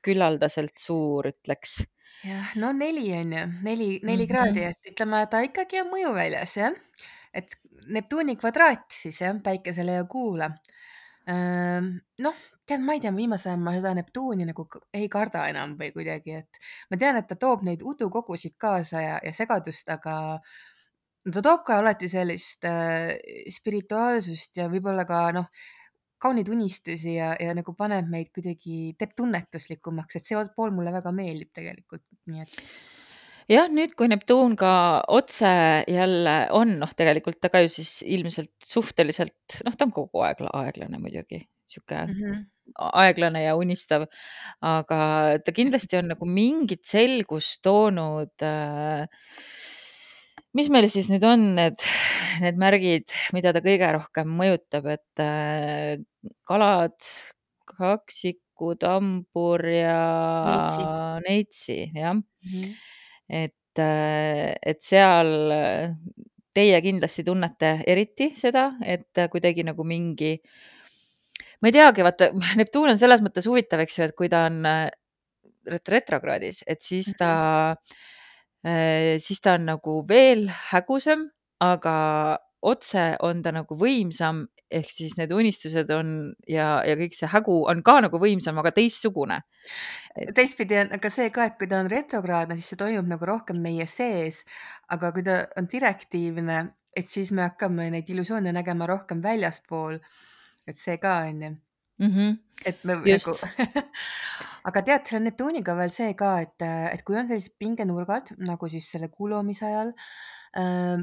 küllaldaselt 0.07 0.79
suur, 0.81 1.27
ütleks. 1.33 1.81
jah, 2.25 2.53
no 2.62 2.71
neli 2.77 3.09
on 3.19 3.33
ju, 3.35 3.43
neli, 3.67 3.89
neli 4.07 4.27
Mhm. 4.27 4.31
kraadi, 4.31 4.65
et 4.71 4.93
ütleme, 4.93 5.25
ta 5.31 5.43
ikkagi 5.45 5.81
on 5.83 5.91
mõjuväljas 5.93 6.57
jah, 6.61 6.79
et 7.35 7.55
Neptuuni 7.90 8.37
kvadraat 8.38 8.88
siis 8.94 9.20
jah, 9.23 9.37
päikesele 9.42 10.00
ja 10.00 10.06
kuule. 10.11 10.50
noh, 12.25 12.38
tead, 12.66 12.82
ma 12.82 12.94
ei 12.97 13.02
tea, 13.02 13.12
viimasel 13.14 13.52
ajal 13.52 13.62
ma 13.62 13.75
seda 13.76 13.92
Neptuuni 13.99 14.47
nagu 14.49 14.66
ei 14.97 15.09
karda 15.12 15.44
enam 15.50 15.76
või 15.78 15.90
kuidagi, 15.94 16.38
et 16.42 16.61
ma 16.90 16.99
tean, 17.00 17.18
et 17.20 17.28
ta 17.28 17.37
toob 17.38 17.62
neid 17.66 17.85
udukogusid 17.87 18.56
kaasa 18.59 19.02
ja, 19.04 19.18
ja 19.25 19.32
segadust, 19.37 19.90
aga 19.92 20.14
ta 21.28 21.42
toob 21.44 21.66
ka 21.66 21.80
alati 21.82 22.09
sellist 22.11 22.64
äh, 22.68 23.12
spirituaalsust 23.52 24.62
ja 24.62 24.70
võib-olla 24.73 25.04
ka 25.09 25.26
noh, 25.37 25.50
kauneid 26.20 26.49
unistusi 26.52 27.16
ja, 27.16 27.32
ja 27.40 27.52
nagu 27.56 27.75
paneb 27.76 28.09
meid 28.12 28.30
kuidagi, 28.35 28.94
teeb 28.99 29.12
tunnetuslikumaks, 29.16 30.18
et 30.18 30.26
see 30.26 30.49
pool 30.56 30.73
mulle 30.76 30.92
väga 30.94 31.12
meeldib 31.16 31.52
tegelikult, 31.56 32.04
nii 32.28 32.44
et 32.44 32.59
jah, 33.50 33.71
nüüd, 33.73 33.95
kui 33.99 34.09
Neptuun 34.11 34.54
ka 34.59 34.73
otse 35.11 35.50
jälle 35.90 36.37
on, 36.57 36.76
noh, 36.83 36.92
tegelikult 36.97 37.40
ta 37.42 37.50
ka 37.52 37.62
ju 37.64 37.73
siis 37.73 38.00
ilmselt 38.07 38.52
suhteliselt, 38.66 39.61
noh, 39.66 39.76
ta 39.76 39.88
on 39.88 39.95
kogu 39.95 40.23
aeg 40.26 40.42
la- 40.45 40.54
aeglane 40.64 41.00
muidugi, 41.02 41.42
sihuke 41.71 42.04
mm. 42.07 42.21
-hmm. 42.21 42.45
aeglane 43.04 43.42
ja 43.42 43.57
unistav, 43.59 44.07
aga 44.61 45.00
ta 45.45 45.52
kindlasti 45.57 45.99
on 45.99 46.12
nagu 46.14 46.26
mingit 46.26 46.85
selgust 46.87 47.62
toonud 47.66 48.47
äh, 48.47 49.09
mis 50.57 50.71
meil 50.71 50.88
siis 50.90 51.11
nüüd 51.11 51.25
on 51.26 51.50
need, 51.59 51.83
need 52.42 52.61
märgid, 52.61 53.11
mida 53.35 53.52
ta 53.54 53.62
kõige 53.64 53.90
rohkem 53.97 54.30
mõjutab, 54.38 54.87
et 54.95 55.23
äh, 55.23 55.99
kalad, 56.47 56.97
kaksikud, 57.71 58.83
hambur 58.87 59.66
ja 59.66 60.00
Neitsi 60.47 60.88
neitsi, 61.26 61.78
jah. 61.95 62.14
mm. 62.14 62.25
-hmm. 62.47 62.99
Et, 63.30 63.80
et 63.80 64.82
seal 64.82 65.30
teie 66.54 66.80
kindlasti 66.82 67.25
tunnete 67.25 67.76
eriti 67.88 68.32
seda, 68.37 68.72
et 68.82 69.22
kuidagi 69.30 69.64
nagu 69.64 69.87
mingi, 69.87 70.34
ma 71.62 71.70
ei 71.70 71.76
teagi, 71.78 72.04
vaata 72.04 72.32
Neptuun 72.60 72.92
on 72.92 73.00
selles 73.00 73.22
mõttes 73.25 73.46
huvitav, 73.49 73.84
eks 73.87 73.99
ju, 73.99 74.08
et 74.10 74.16
kui 74.18 74.28
ta 74.32 74.44
on 74.50 74.64
retrokraadis, 75.70 76.64
et 76.66 76.82
siis 76.82 77.14
ta 77.18 77.32
mm, 77.75 77.78
-hmm 77.78 78.08
siis 79.18 79.40
ta 79.40 79.54
on 79.56 79.66
nagu 79.66 80.00
veel 80.08 80.50
hägusam, 80.70 81.30
aga 81.60 82.38
otse 82.60 83.16
on 83.25 83.42
ta 83.42 83.52
nagu 83.52 83.76
võimsam, 83.76 84.44
ehk 84.71 84.91
siis 84.93 85.17
need 85.19 85.33
unistused 85.35 85.91
on 85.95 86.11
ja, 86.49 86.81
ja 86.87 86.97
kõik 86.99 87.17
see 87.17 87.31
hägu 87.31 87.57
on 87.71 87.83
ka 87.87 87.97
nagu 88.07 88.21
võimsam, 88.23 88.59
aga 88.62 88.73
teistsugune 88.77 89.41
et.... 90.15 90.33
teistpidi 90.37 90.79
on 90.85 90.93
aga 90.99 91.12
see 91.12 91.31
ka, 91.35 91.49
et 91.50 91.57
kui 91.61 91.71
ta 91.71 91.81
on 91.83 91.91
retrokraadne, 91.91 92.59
siis 92.59 92.73
see 92.73 92.81
toimub 92.81 93.09
nagu 93.11 93.31
rohkem 93.33 93.61
meie 93.62 93.87
sees, 93.91 94.45
aga 94.95 95.12
kui 95.17 95.27
ta 95.27 95.43
on 95.61 95.71
direktiivne, 95.71 96.61
et 96.97 97.11
siis 97.11 97.33
me 97.37 97.49
hakkame 97.49 97.91
neid 97.95 98.09
illusioone 98.11 98.55
nägema 98.55 98.89
rohkem 98.91 99.23
väljaspool. 99.25 100.00
et 100.69 100.77
see 100.79 100.99
ka 101.03 101.17
on 101.27 101.43
ju 101.43 101.50
mm. 101.50 102.11
-hmm. 102.15 102.39
et 102.65 102.85
me 102.85 103.00
Just. 103.05 103.27
nagu 103.27 103.83
aga 104.69 104.83
tead, 104.83 105.07
selle 105.07 105.25
Neptuuniga 105.25 105.75
veel 105.77 105.91
see 105.91 106.15
ka, 106.15 106.41
et, 106.41 106.62
et 106.93 107.03
kui 107.03 107.17
on 107.17 107.29
sellised 107.29 107.57
pingenurgad 107.59 108.35
nagu 108.39 108.69
siis 108.69 108.91
selle 108.91 109.09
kuulumise 109.09 109.67
ajal 109.67 109.93
äh,, 110.57 111.00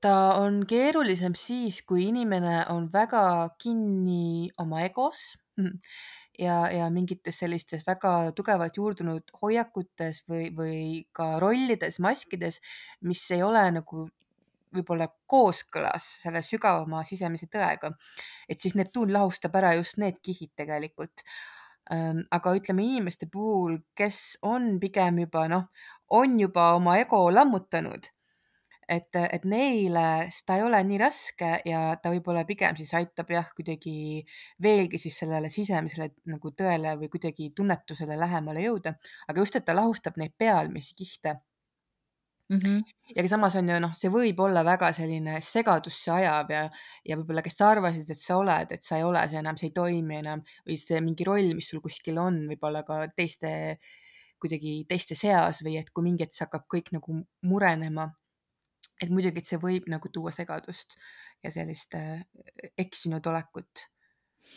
ta 0.00 0.14
on 0.40 0.62
keerulisem 0.68 1.34
siis, 1.36 1.82
kui 1.86 2.06
inimene 2.08 2.64
on 2.72 2.88
väga 2.92 3.50
kinni 3.60 4.50
oma 4.62 4.82
egos 4.86 5.34
ja, 6.46 6.62
ja 6.72 6.88
mingites 6.92 7.42
sellistes 7.42 7.84
väga 7.86 8.32
tugevalt 8.36 8.80
juurdunud 8.80 9.34
hoiakutes 9.42 10.24
või, 10.30 10.48
või 10.56 10.80
ka 11.12 11.34
rollides, 11.42 12.00
maskides, 12.00 12.60
mis 13.04 13.26
ei 13.36 13.44
ole 13.44 13.66
nagu 13.76 14.08
võib-olla 14.70 15.08
kooskõlas 15.26 16.04
selle 16.22 16.44
sügavama 16.46 17.02
sisemise 17.04 17.48
tõega. 17.50 17.90
et 18.48 18.60
siis 18.60 18.76
Neptuun 18.78 19.12
lahustab 19.12 19.56
ära 19.58 19.74
just 19.74 19.98
need 19.98 20.20
kihid 20.22 20.54
tegelikult 20.56 21.26
aga 22.30 22.52
ütleme 22.54 22.84
inimeste 22.84 23.26
puhul, 23.26 23.80
kes 23.98 24.38
on 24.46 24.78
pigem 24.82 25.18
juba 25.24 25.48
noh, 25.50 25.66
on 26.10 26.38
juba 26.38 26.74
oma 26.76 26.96
ego 27.02 27.24
lammutanud, 27.34 28.06
et, 28.90 29.16
et 29.20 29.44
neile 29.48 30.06
seda 30.34 30.56
ei 30.58 30.64
ole 30.66 30.80
nii 30.86 30.98
raske 31.00 31.50
ja 31.68 31.82
ta 32.02 32.10
võib-olla 32.12 32.42
pigem 32.48 32.78
siis 32.78 32.90
aitab 32.98 33.30
jah, 33.30 33.46
kuidagi 33.56 34.24
veelgi 34.62 34.98
siis 34.98 35.20
sellele 35.22 35.50
sisemisele 35.52 36.10
nagu 36.30 36.54
tõele 36.56 36.96
või 36.98 37.12
kuidagi 37.12 37.52
tunnetusele 37.56 38.18
lähemale 38.18 38.66
jõuda, 38.66 38.96
aga 39.28 39.44
just, 39.46 39.56
et 39.56 39.68
ta 39.68 39.76
lahustab 39.78 40.18
neid 40.20 40.34
pealmisi 40.38 40.98
kihte 40.98 41.38
mm. 42.50 42.58
-hmm. 42.58 42.84
ja 43.16 43.28
samas 43.28 43.56
on 43.56 43.68
ju 43.68 43.78
noh, 43.80 43.94
see 43.94 44.10
võib 44.10 44.40
olla 44.42 44.64
väga 44.64 44.92
selline 44.96 45.40
segadusse 45.44 46.12
ajav 46.12 46.50
ja, 46.50 46.62
ja 47.08 47.18
võib-olla, 47.18 47.42
kes 47.46 47.58
sa 47.62 47.70
arvasid, 47.74 48.10
et 48.10 48.20
sa 48.20 48.38
oled, 48.42 48.72
et 48.74 48.86
sa 48.86 48.98
ei 48.98 49.06
ole 49.06 49.22
see 49.28 49.38
enam, 49.38 49.56
see 49.56 49.70
ei 49.70 49.76
toimi 49.76 50.18
enam 50.20 50.42
või 50.66 50.78
see 50.82 51.00
mingi 51.04 51.26
roll, 51.28 51.54
mis 51.58 51.70
sul 51.70 51.82
kuskil 51.84 52.18
on, 52.18 52.42
võib-olla 52.50 52.82
ka 52.86 53.02
teiste, 53.16 53.52
kuidagi 54.42 54.80
teiste 54.88 55.14
seas 55.14 55.62
või 55.66 55.78
et 55.80 55.90
kui 55.94 56.06
mingi 56.06 56.26
hetk 56.26 56.34
see 56.36 56.46
hakkab 56.46 56.66
kõik 56.74 56.94
nagu 56.96 57.22
murenema. 57.46 58.10
Et 59.00 59.10
muidugi, 59.12 59.40
et 59.42 59.48
see 59.48 59.60
võib 59.62 59.88
nagu 59.92 60.10
tuua 60.12 60.32
segadust 60.34 60.98
ja 61.44 61.52
sellist 61.54 61.96
äh, 61.98 62.20
eksinud 62.78 63.26
olekut 63.26 63.86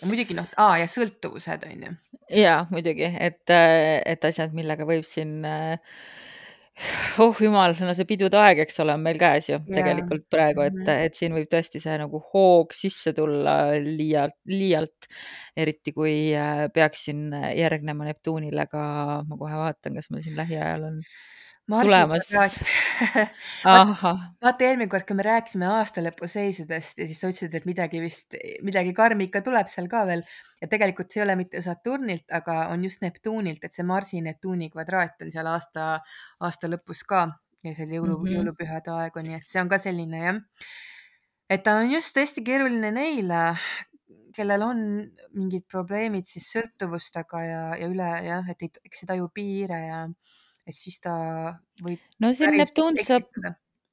ja 0.02 0.10
muidugi 0.10 0.36
noh, 0.38 0.50
aa 0.60 0.78
ja 0.84 0.90
sõltuvused 0.90 1.66
on 1.70 1.88
ju. 1.88 1.96
ja 2.44 2.60
muidugi, 2.72 3.08
et, 3.20 3.44
et 3.50 4.30
asjad, 4.30 4.54
millega 4.58 4.88
võib 4.90 5.06
siin 5.08 5.42
äh, 5.48 5.98
oh 7.22 7.38
jumal, 7.46 7.76
no 7.86 7.94
see 7.94 8.08
pidude 8.10 8.40
aeg, 8.40 8.64
eks 8.64 8.80
ole, 8.82 8.96
on 8.98 9.04
meil 9.06 9.20
käes 9.22 9.52
ju 9.52 9.58
yeah. 9.60 9.74
tegelikult 9.78 10.26
praegu, 10.34 10.64
et, 10.66 10.80
Mhm. 10.80 11.04
et 11.08 11.20
siin 11.20 11.36
võib 11.38 11.50
tõesti 11.52 11.82
see 11.84 11.98
nagu 12.02 12.24
hoog 12.32 12.74
sisse 12.74 13.14
tulla 13.14 13.58
liialt, 13.78 14.40
liialt. 14.50 15.12
eriti 15.56 15.94
kui 15.94 16.34
äh, 16.34 16.66
peaks 16.74 17.06
siin 17.10 17.28
järgnema 17.58 18.08
Neptuunile 18.10 18.66
ka, 18.72 18.86
ma 19.28 19.38
kohe 19.38 19.60
vaatan, 19.60 20.00
kas 20.00 20.10
meil 20.10 20.26
siin 20.26 20.40
lähiajal 20.40 20.90
on 20.90 21.04
Marsi 21.70 21.88
tulemas. 21.88 22.32
vaata 24.44 24.66
eelmine 24.68 24.90
kord, 24.92 25.06
kui 25.08 25.18
me 25.18 25.26
rääkisime 25.26 25.68
aastalõpu 25.70 26.28
seisudest 26.30 27.00
ja 27.02 27.08
siis 27.10 27.22
sa 27.22 27.30
ütlesid, 27.32 27.56
et 27.58 27.68
midagi 27.70 28.02
vist, 28.04 28.38
midagi 28.66 28.94
karmi 28.98 29.28
ikka 29.30 29.44
tuleb 29.46 29.70
seal 29.72 29.90
ka 29.92 30.04
veel. 30.10 30.24
ja 30.62 30.70
tegelikult 30.72 31.12
see 31.12 31.22
ei 31.22 31.26
ole 31.28 31.38
mitte 31.40 31.62
Saturnilt, 31.64 32.26
aga 32.32 32.68
on 32.74 32.84
just 32.84 33.04
Neptuunilt, 33.06 33.64
et 33.64 33.76
see 33.76 33.86
Marsi-Neptuuni 33.88 34.70
kvadraat 34.74 35.26
on 35.26 35.32
seal 35.34 35.50
aasta, 35.52 35.88
aasta 36.44 36.72
lõpus 36.72 37.04
ka 37.08 37.28
ja 37.64 37.76
seal 37.78 37.96
jõulu 37.96 38.18
mm. 38.18 38.26
-hmm. 38.26 38.36
jõulupühade 38.38 38.94
aeg 38.98 39.18
on, 39.18 39.30
nii 39.30 39.40
et 39.40 39.50
see 39.50 39.62
on 39.62 39.72
ka 39.72 39.80
selline 39.80 40.24
jah. 40.26 40.40
et 41.50 41.64
ta 41.64 41.78
on 41.80 41.92
just 41.92 42.18
hästi 42.18 42.44
keeruline 42.44 42.92
neile, 42.92 43.44
kellel 44.36 44.64
on 44.66 44.80
mingid 45.38 45.68
probleemid 45.70 46.26
siis 46.28 46.50
sõltuvustega 46.56 47.44
ja, 47.46 47.64
ja 47.80 47.90
üle 47.90 48.10
jah, 48.28 48.50
et 48.50 48.66
ei, 48.66 48.72
eks 48.86 49.04
ei 49.04 49.14
taju 49.14 49.30
piire 49.34 49.80
ja 49.88 50.00
et 50.67 50.75
siis 50.77 51.00
ta 51.03 51.13
võib 51.84 52.00
no 52.24 52.32
siin 52.34 52.53
päris 52.53 52.63
Neptuun 52.63 53.00
saab 53.03 53.29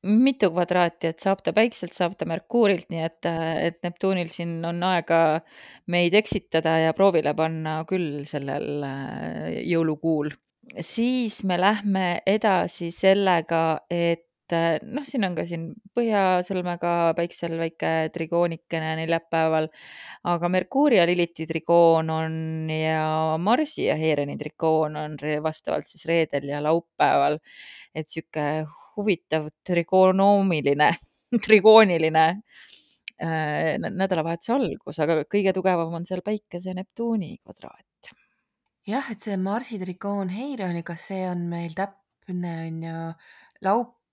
mitu 0.00 0.48
kvadraati, 0.52 1.10
et 1.12 1.20
saab 1.20 1.42
ta 1.44 1.52
Päikselt, 1.52 1.92
saab 1.96 2.14
ta 2.18 2.24
Merkuurilt, 2.28 2.88
nii 2.92 3.02
et, 3.04 3.28
et 3.66 3.80
Neptuunil 3.84 4.30
siin 4.32 4.54
on 4.64 4.80
aega 4.88 5.40
meid 5.92 6.16
eksitada 6.16 6.78
ja 6.86 6.94
proovile 6.96 7.34
panna 7.36 7.80
küll 7.88 8.24
sellel 8.28 8.86
äh, 8.86 9.60
jõulukuul. 9.68 10.32
siis 10.80 11.42
me 11.44 11.60
lähme 11.60 12.22
edasi 12.26 12.90
sellega, 12.94 13.82
et 13.90 14.29
äh, 14.56 14.78
noh, 14.82 15.04
siin 15.06 15.24
on 15.26 15.34
ka 15.36 15.44
siin 15.48 15.66
Põhjasõlmega 15.96 17.12
Päiksel 17.18 17.56
väike 17.60 18.10
trigoonikene 18.14 18.94
neljapäeval, 19.00 19.68
aga 20.30 20.50
Merkuuri 20.52 21.00
ja 21.00 21.06
Liliti 21.08 21.46
trigoon 21.50 22.10
on 22.14 22.34
ja 22.72 23.36
Marsi 23.40 23.88
ja 23.88 23.96
Heereni 23.98 24.36
trigoon 24.40 24.96
on 25.00 25.16
vastavalt 25.42 25.90
siis 25.90 26.06
reedel 26.10 26.48
ja 26.52 26.62
laupäeval. 26.64 27.38
et 27.94 28.08
sihuke 28.08 28.66
huvitav 28.96 29.48
trigonoomiline, 29.66 30.90
trigooniline 31.46 32.26
äh, 32.28 33.78
nä- 33.78 33.92
nädalavahetuse 34.02 34.52
algus, 34.54 35.00
aga 35.02 35.22
kõige 35.24 35.54
tugevam 35.56 35.94
on 35.98 36.06
seal 36.06 36.22
Päikese 36.24 36.70
ja 36.70 36.76
Neptuuni 36.78 37.36
kvadraat. 37.42 38.12
jah, 38.86 39.10
et 39.10 39.18
see 39.18 39.36
Marsi 39.36 39.78
trigoon 39.82 40.30
Heironiga, 40.34 40.96
see 40.96 41.24
on 41.28 41.48
meil 41.50 41.74
täpne 41.76 42.54
on 42.66 42.84
ju 42.84 43.08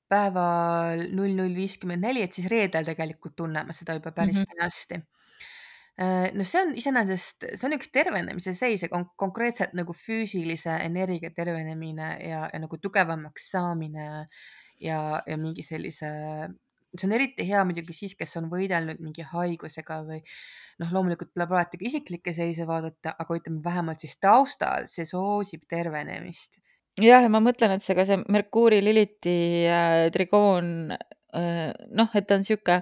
laupäeval 0.07 1.07
null 1.15 1.35
null 1.35 1.55
viiskümmend 1.55 2.01
neli, 2.03 2.21
et 2.23 2.33
siis 2.33 2.47
reedel 2.51 2.85
tegelikult 2.87 3.35
tunneme 3.35 3.73
seda 3.73 3.93
juba 3.97 4.11
päris 4.11 4.39
Mhm. 4.41 4.51
kenasti. 4.55 5.01
no 6.33 6.43
see 6.45 6.61
on 6.61 6.75
iseenesest, 6.77 7.45
see 7.57 7.65
on 7.67 7.73
üks 7.73 7.89
tervenemise 7.91 8.53
seis 8.53 8.83
ja 8.83 8.89
kon 8.91 9.07
konkreetselt 9.17 9.73
nagu 9.73 9.93
füüsilise 9.97 10.75
energia 10.85 11.31
tervenemine 11.33 12.09
ja, 12.21 12.43
ja 12.53 12.59
nagu 12.59 12.77
tugevamaks 12.77 13.47
saamine 13.51 14.27
ja, 14.79 15.21
ja 15.25 15.37
mingi 15.41 15.63
sellise, 15.65 16.11
see 16.97 17.07
on 17.09 17.15
eriti 17.17 17.47
hea 17.49 17.63
muidugi 17.65 17.95
siis, 17.97 18.13
kes 18.19 18.37
on 18.37 18.49
võidelnud 18.51 19.01
mingi 19.01 19.25
haigusega 19.25 20.03
või 20.05 20.21
noh, 20.81 20.93
loomulikult 20.93 21.33
tuleb 21.33 21.51
alati 21.55 21.81
ka 21.81 21.89
isiklikke 21.89 22.33
seise 22.37 22.67
vaadata, 22.69 23.15
aga 23.17 23.39
ütleme 23.39 23.63
vähemalt 23.65 24.05
siis 24.05 24.17
taustal 24.21 24.85
see 24.91 25.05
soosib 25.09 25.65
tervenemist. 25.69 26.61
Jah, 27.01 27.23
ja 27.25 27.29
ma 27.31 27.41
mõtlen, 27.43 27.75
et 27.77 27.85
see 27.85 27.95
ka 27.97 28.05
see 28.07 28.19
Merkuuri, 28.33 28.81
Liliti 28.85 29.37
äh, 29.69 30.07
trigoon 30.13 30.91
äh, 30.93 31.71
noh, 31.95 32.11
et 32.17 32.27
ta 32.27 32.37
on 32.37 32.45
sihuke, 32.47 32.81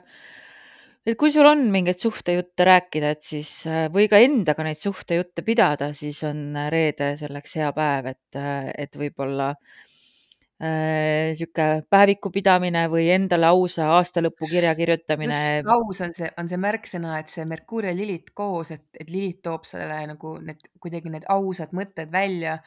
et 1.06 1.18
kui 1.20 1.32
sul 1.34 1.48
on 1.48 1.68
mingeid 1.74 2.02
suhtejutte 2.02 2.68
rääkida, 2.68 3.16
et 3.16 3.26
siis 3.26 3.52
äh, 3.70 3.88
või 3.94 4.10
ka 4.12 4.22
endaga 4.24 4.66
neid 4.66 4.82
suhtejutte 4.82 5.46
pidada, 5.46 5.92
siis 5.94 6.22
on 6.28 6.56
reede 6.74 7.14
selleks 7.20 7.58
hea 7.60 7.72
päev, 7.76 8.14
et, 8.16 8.40
äh, 8.40 8.72
et 8.86 8.98
võib-olla 8.98 9.52
äh, 9.52 11.36
sihuke 11.38 11.68
päeviku 11.92 12.32
pidamine 12.34 12.88
või 12.92 13.10
endale 13.14 13.52
ausa 13.52 13.92
aastalõpukirja 14.00 14.74
kirjutamine. 14.80 15.44
just, 15.60 15.72
aus 15.76 16.02
on 16.08 16.18
see, 16.18 16.32
on 16.42 16.50
see 16.50 16.64
märksõna, 16.66 17.20
et 17.20 17.32
see 17.34 17.46
Merkuur 17.50 17.92
ja 17.92 17.96
Lilith 17.96 18.34
koos, 18.34 18.74
et, 18.74 18.88
et 18.98 19.12
Lilith 19.12 19.44
toob 19.46 19.68
selle 19.70 20.02
nagu 20.10 20.38
need 20.42 20.72
kuidagi 20.82 21.14
need 21.14 21.30
ausad 21.30 21.76
mõtted 21.76 22.12
välja, 22.14 22.58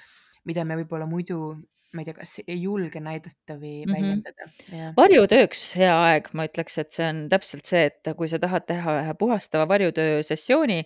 mida 0.44 0.64
me 0.64 0.78
võib-olla 0.80 1.06
muidu 1.06 1.56
ma 1.96 2.02
ei 2.02 2.08
tea, 2.08 2.16
kas 2.18 2.34
ei 2.44 2.58
julge 2.60 3.00
näidata 3.00 3.54
või 3.56 3.86
mm 3.86 3.88
-hmm. 3.88 3.94
väljendada. 3.94 4.92
varjutööks 4.96 5.62
hea 5.80 5.94
aeg, 5.96 6.28
ma 6.36 6.44
ütleks, 6.44 6.76
et 6.82 6.92
see 6.92 7.06
on 7.08 7.22
täpselt 7.32 7.70
see, 7.70 7.86
et 7.88 8.10
kui 8.18 8.28
sa 8.28 8.40
tahad 8.42 8.66
teha 8.68 8.96
ühe 9.02 9.14
puhastava 9.18 9.64
varjutöö 9.70 10.20
sessiooni 10.26 10.82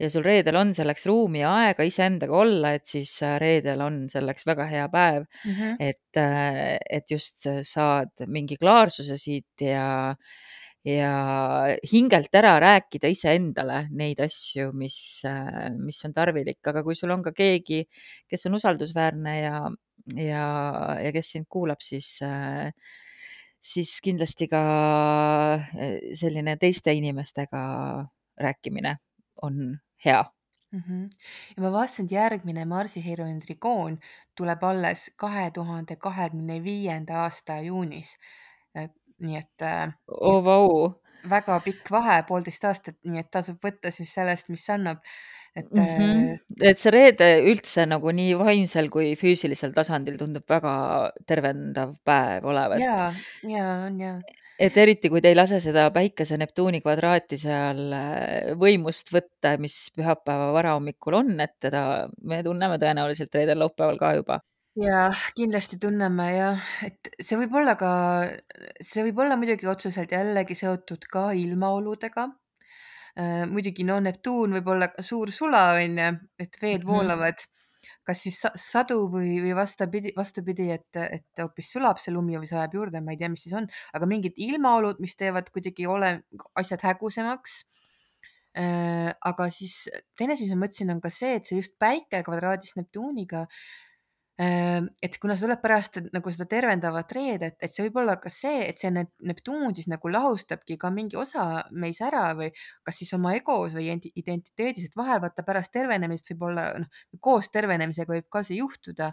ja 0.00 0.10
sul 0.10 0.26
reedel 0.26 0.58
on 0.58 0.74
selleks 0.74 1.06
ruumi 1.06 1.44
ja 1.44 1.52
aega 1.62 1.86
iseendaga 1.86 2.34
olla, 2.42 2.74
et 2.74 2.86
siis 2.86 3.14
reedel 3.38 3.80
on 3.86 4.02
selleks 4.10 4.46
väga 4.46 4.66
hea 4.66 4.88
päev 4.88 5.22
mm. 5.22 5.52
-hmm. 5.52 5.76
et, 5.78 6.18
äh, 6.18 6.78
et 6.90 7.10
just 7.10 7.46
saad 7.62 8.26
mingi 8.26 8.56
klaarsuse 8.56 9.16
siit 9.16 9.68
ja 9.70 10.16
ja 10.84 11.12
hingelt 11.92 12.34
ära 12.34 12.54
rääkida 12.60 13.10
iseendale 13.12 13.82
neid 13.90 14.20
asju, 14.24 14.70
mis, 14.72 15.20
mis 15.76 16.00
on 16.08 16.14
tarvilik, 16.16 16.60
aga 16.66 16.82
kui 16.86 16.96
sul 16.96 17.12
on 17.12 17.22
ka 17.22 17.34
keegi, 17.36 17.84
kes 18.28 18.46
on 18.48 18.56
usaldusväärne 18.56 19.34
ja 19.40 19.60
ja, 20.16 20.46
ja 21.04 21.12
kes 21.12 21.32
sind 21.34 21.46
kuulab, 21.48 21.80
siis, 21.84 22.18
siis 23.60 23.92
kindlasti 24.04 24.48
ka 24.50 24.62
äh, 25.54 25.96
selline 26.18 26.56
teiste 26.60 26.92
inimestega 26.96 27.62
rääkimine 28.40 28.96
on 29.42 29.78
hea 30.04 30.24
mm. 30.72 30.82
-hmm. 30.88 31.10
ja 31.56 31.62
ma 31.62 31.72
vaatasin, 31.72 32.04
et 32.04 32.12
järgmine 32.12 32.64
Marsi 32.64 33.04
heroin 33.04 33.40
trigoon 33.40 33.98
tuleb 34.36 34.62
alles 34.62 35.10
kahe 35.16 35.50
tuhande 35.50 35.96
kahekümne 35.96 36.64
viienda 36.64 37.22
aasta 37.22 37.58
juunis. 37.58 38.18
Nii 39.20 39.40
et 39.40 39.66
oh,. 40.08 40.40
Vau. 40.44 40.94
väga 41.30 41.58
pikk 41.64 41.90
vahe, 41.92 42.22
poolteist 42.28 42.64
aastat, 42.64 42.96
nii 43.04 43.20
et 43.20 43.30
tasub 43.30 43.60
võtta 43.64 43.92
siis 43.92 44.14
sellest, 44.16 44.48
mis 44.48 44.64
annab 44.72 45.04
et 45.56 45.70
mm. 45.72 45.84
-hmm. 45.84 46.38
et 46.62 46.78
see 46.78 46.92
reede 46.94 47.28
üldse 47.50 47.86
nagu 47.90 48.12
nii 48.14 48.36
vaimsel 48.38 48.90
kui 48.94 49.14
füüsilisel 49.18 49.74
tasandil 49.74 50.18
tundub 50.20 50.44
väga 50.48 50.74
tervendav 51.26 51.96
päev 52.06 52.46
olevat. 52.52 52.78
ja, 52.78 53.10
ja 53.48 53.66
on 53.86 53.98
ja. 54.00 54.12
et 54.58 54.76
eriti, 54.78 55.10
kui 55.10 55.20
te 55.20 55.32
ei 55.32 55.38
lase 55.38 55.60
seda 55.60 55.88
päikese 55.94 56.38
Neptuuni 56.38 56.80
kvadraati 56.84 57.38
seal 57.38 57.82
äh, 57.96 58.52
võimust 58.62 59.10
võtta, 59.14 59.56
mis 59.58 59.76
pühapäeva 59.96 60.52
varahommikul 60.54 61.18
on, 61.22 61.34
et 61.40 61.56
teda 61.66 61.82
me 62.22 62.42
tunneme 62.46 62.78
tõenäoliselt 62.78 63.34
reedel-laupäeval 63.34 63.98
ka 63.98 64.14
juba 64.20 64.40
ja 64.78 65.10
kindlasti 65.36 65.78
tunneme 65.82 66.26
ja 66.34 66.50
et 66.86 67.10
see 67.20 67.38
võib 67.40 67.54
olla 67.58 67.74
ka, 67.80 67.90
see 68.80 69.02
võib 69.08 69.18
olla 69.24 69.36
muidugi 69.36 69.66
otseselt 69.66 70.12
jällegi 70.14 70.54
seotud 70.54 71.08
ka 71.10 71.30
ilmaoludega 71.34 72.28
Äh, 73.18 73.42
muidugi 73.50 73.84
no 73.86 73.98
Neptuun 74.00 74.54
võib 74.54 74.68
olla 74.70 74.86
ka 74.92 75.02
suur 75.02 75.32
sula, 75.34 75.64
on 75.80 75.98
ju, 75.98 76.10
et 76.38 76.60
veed 76.62 76.84
Mhm. 76.84 76.90
voolavad 76.92 77.42
kas 78.06 78.22
siis 78.24 78.38
sadu 78.56 78.96
või, 79.12 79.34
või 79.42 79.52
vastupidi, 79.54 80.12
vastupidi, 80.16 80.70
et, 80.72 80.96
et 80.96 81.42
hoopis 81.42 81.68
sulab 81.74 81.98
see 82.00 82.14
lumi 82.14 82.38
või 82.38 82.48
sajab 82.48 82.74
juurde, 82.74 83.00
ma 83.04 83.12
ei 83.12 83.18
tea, 83.20 83.28
mis 83.28 83.42
siis 83.44 83.54
on, 83.58 83.68
aga 83.94 84.06
mingid 84.08 84.38
ilmaolud, 84.40 84.98
mis 85.04 85.14
teevad 85.20 85.50
kuidagi 85.54 85.86
ole 85.86 86.22
asjad 86.58 86.82
hägusamaks. 86.86 87.60
Äh, 88.58 89.12
aga 89.30 89.46
siis 89.52 89.84
teine 90.18 90.34
asi, 90.34 90.46
mis 90.48 90.54
ma 90.56 90.64
mõtlesin, 90.64 90.90
on 90.94 91.02
ka 91.02 91.10
see, 91.14 91.36
et 91.38 91.46
see 91.46 91.60
just 91.60 91.76
päike 91.78 92.22
kvadraadis 92.26 92.74
Neptuuniga 92.78 93.44
et 94.40 95.16
kuna 95.20 95.34
sa 95.36 95.44
tuled 95.44 95.60
pärast 95.60 95.98
nagu 96.14 96.30
seda 96.32 96.46
tervendavat 96.48 97.12
reedet, 97.12 97.56
et 97.60 97.74
see 97.74 97.84
võib 97.88 97.98
olla 98.02 98.14
ka 98.22 98.30
see, 98.32 98.62
et 98.70 98.78
see 98.80 98.90
Neptuun 98.94 99.74
siis 99.76 99.88
nagu 99.92 100.08
lahustabki 100.08 100.78
ka 100.80 100.88
mingi 100.94 101.18
osa 101.20 101.64
meis 101.72 102.00
ära 102.06 102.30
või 102.38 102.48
kas 102.86 103.00
siis 103.02 103.12
oma 103.18 103.34
egos 103.36 103.74
või 103.76 103.90
identiteedis, 104.16 104.86
et 104.88 104.96
vahel 104.96 105.20
vaata 105.20 105.44
pärast 105.44 105.72
tervenemist 105.76 106.30
võib 106.32 106.46
olla 106.50 106.66
noh, 106.80 107.02
koos 107.20 107.50
tervenemisega 107.52 108.14
võib 108.16 108.28
ka 108.32 108.42
see 108.46 108.60
juhtuda, 108.62 109.10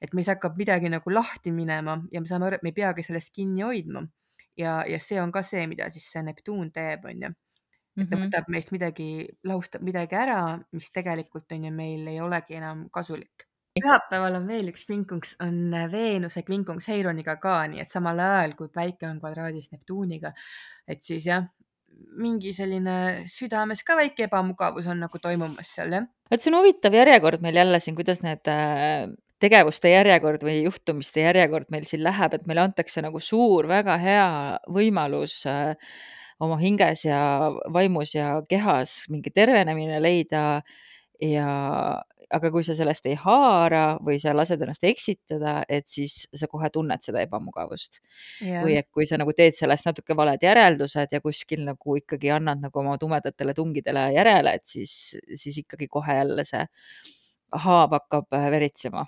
et 0.00 0.14
meis 0.14 0.28
hakkab 0.30 0.58
midagi 0.60 0.90
nagu 0.92 1.10
lahti 1.10 1.50
minema 1.54 1.98
ja 2.12 2.20
me 2.22 2.30
saame 2.30 2.46
aru, 2.50 2.60
et 2.60 2.66
me 2.66 2.70
ei 2.74 2.78
peagi 2.78 3.02
sellest 3.06 3.32
kinni 3.34 3.64
hoidma. 3.66 4.04
ja, 4.56 4.84
ja 4.86 4.98
see 5.02 5.18
on 5.20 5.32
ka 5.34 5.42
see, 5.42 5.66
mida 5.66 5.88
siis 5.90 6.06
see 6.12 6.22
Neptuun 6.22 6.70
teeb, 6.72 7.04
on 7.10 7.22
ju. 7.26 7.32
et 8.02 8.10
ta 8.10 8.16
Mhm. 8.16 8.22
võtab 8.22 8.48
meist 8.50 8.72
midagi, 8.72 9.26
lahustab 9.44 9.82
midagi 9.82 10.16
ära, 10.16 10.60
mis 10.72 10.90
tegelikult 10.92 11.52
on 11.52 11.64
ju 11.64 11.72
meil 11.72 12.06
ei 12.08 12.20
olegi 12.20 12.54
enam 12.60 12.88
kasulik 12.90 13.48
pühapäeval 13.74 14.38
on 14.38 14.46
veel 14.46 14.70
üks 14.70 14.86
kvinkunks, 14.86 15.34
on 15.42 15.74
Veenuse 15.90 16.44
kvinkunks 16.46 16.86
Heironiga 16.92 17.36
ka, 17.42 17.56
nii 17.70 17.82
et 17.82 17.90
samal 17.90 18.20
ajal 18.22 18.54
kui 18.58 18.70
päike 18.74 19.08
on 19.08 19.18
kvadraadis 19.22 19.72
Neptuuniga, 19.72 20.30
et 20.86 21.02
siis 21.02 21.26
jah, 21.26 21.48
mingi 22.18 22.52
selline 22.54 23.26
südames 23.30 23.82
ka 23.86 23.96
väike 23.98 24.28
ebamugavus 24.28 24.86
on 24.90 25.02
nagu 25.02 25.18
toimumas 25.22 25.74
seal 25.76 25.94
jah. 25.94 26.08
et 26.30 26.42
see 26.42 26.52
on 26.52 26.60
huvitav 26.60 26.94
järjekord 26.94 27.42
meil 27.42 27.58
jälle 27.62 27.80
siin, 27.82 27.98
kuidas 27.98 28.22
need 28.26 28.50
äh, 28.50 29.10
tegevuste 29.42 29.90
järjekord 29.90 30.46
või 30.46 30.60
juhtumiste 30.64 31.26
järjekord 31.26 31.70
meil 31.74 31.86
siin 31.88 32.04
läheb, 32.06 32.34
et 32.34 32.46
meile 32.50 32.64
antakse 32.68 33.02
nagu 33.02 33.20
suur, 33.22 33.66
väga 33.70 33.98
hea 34.02 34.28
võimalus 34.70 35.40
äh, 35.50 35.74
oma 36.42 36.58
hinges 36.62 37.04
ja 37.06 37.20
vaimus 37.74 38.14
ja 38.14 38.36
kehas 38.48 39.04
mingi 39.10 39.34
tervenemine 39.34 39.98
leida 40.02 40.62
ja, 41.20 41.48
aga 42.34 42.50
kui 42.50 42.64
sa 42.66 42.74
sellest 42.76 43.06
ei 43.06 43.16
haara 43.20 43.98
või 44.04 44.18
sa 44.22 44.34
lased 44.34 44.62
ennast 44.64 44.84
eksitada, 44.88 45.56
et 45.68 45.86
siis 45.90 46.24
sa 46.34 46.48
kohe 46.50 46.70
tunned 46.74 47.04
seda 47.04 47.22
ebamugavust 47.24 48.00
yeah.. 48.42 48.62
või 48.64 48.78
et 48.80 48.88
kui 48.94 49.06
sa 49.08 49.18
nagu 49.20 49.34
teed 49.36 49.56
sellest 49.56 49.88
natuke 49.88 50.16
valed 50.16 50.42
järeldused 50.42 51.14
ja 51.14 51.22
kuskil 51.24 51.64
nagu 51.68 51.98
ikkagi 52.00 52.32
annad 52.34 52.62
nagu 52.64 52.82
oma 52.82 52.96
tumedatele 53.00 53.54
tungidele 53.54 54.08
järele, 54.16 54.56
et 54.58 54.66
siis, 54.66 55.14
siis 55.34 55.60
ikkagi 55.64 55.88
kohe 55.90 56.18
jälle 56.20 56.46
see 56.48 56.64
haav 57.64 57.94
hakkab 57.94 58.34
äh, 58.34 58.50
veritsema. 58.50 59.06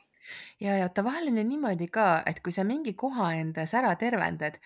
ja, 0.61 0.77
ja 0.77 0.89
ju 0.89 1.43
niimoodi 1.43 1.89
ka, 1.89 2.23
et 2.27 2.43
kui 2.43 2.53
sa 2.53 2.65
mingi 2.65 2.95
koha 2.95 3.35
endas 3.35 3.75
ära 3.75 3.95
tervendad, 3.97 4.59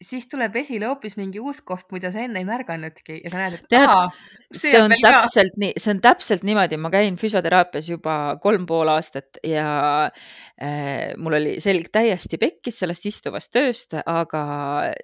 siis 0.00 0.26
tuleb 0.32 0.54
esile 0.56 0.88
hoopis 0.88 1.16
mingi 1.18 1.40
uus 1.42 1.60
koht, 1.66 1.90
mida 1.92 2.10
sa 2.12 2.22
enne 2.24 2.40
ei 2.40 2.46
märganudki 2.48 3.18
ja 3.20 3.32
sa 3.32 3.40
näed, 3.42 3.58
et 3.58 3.66
Tead, 3.72 3.90
aa, 3.90 4.06
see 4.56 4.72
on 4.80 4.94
täpselt 4.96 5.58
nii, 5.60 5.74
see 5.76 5.92
on 5.92 6.02
täpselt 6.04 6.44
niimoodi, 6.48 6.78
ma 6.80 6.90
käin 6.92 7.18
füsioteraapias 7.20 7.90
juba 7.92 8.16
kolm 8.42 8.64
pool 8.68 8.88
aastat 8.92 9.40
ja 9.46 9.66
äh, 10.08 11.12
mul 11.20 11.36
oli 11.40 11.54
selg 11.62 11.90
täiesti 11.92 12.40
pekkis 12.40 12.80
sellest 12.84 13.08
istuvast 13.12 13.52
tööst, 13.54 13.98
aga 14.00 14.44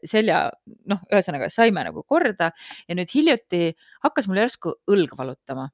selja, 0.05 0.47
noh, 0.89 1.05
ühesõnaga 1.13 1.51
saime 1.53 1.85
nagu 1.87 2.05
korda 2.09 2.53
ja 2.89 2.97
nüüd 2.97 3.13
hiljuti 3.13 3.75
hakkas 4.07 4.31
mul 4.31 4.41
järsku 4.45 4.79
õlg 4.93 5.19
valutama. 5.19 5.71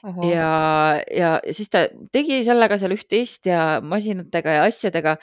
Oho. 0.00 0.24
ja, 0.24 0.96
ja 1.12 1.34
siis 1.52 1.68
ta 1.68 1.82
tegi 2.12 2.38
sellega 2.46 2.78
seal 2.80 2.94
üht-teist 2.94 3.44
ja 3.50 3.82
masinatega 3.84 4.54
ja 4.54 4.62
asjadega 4.64 5.18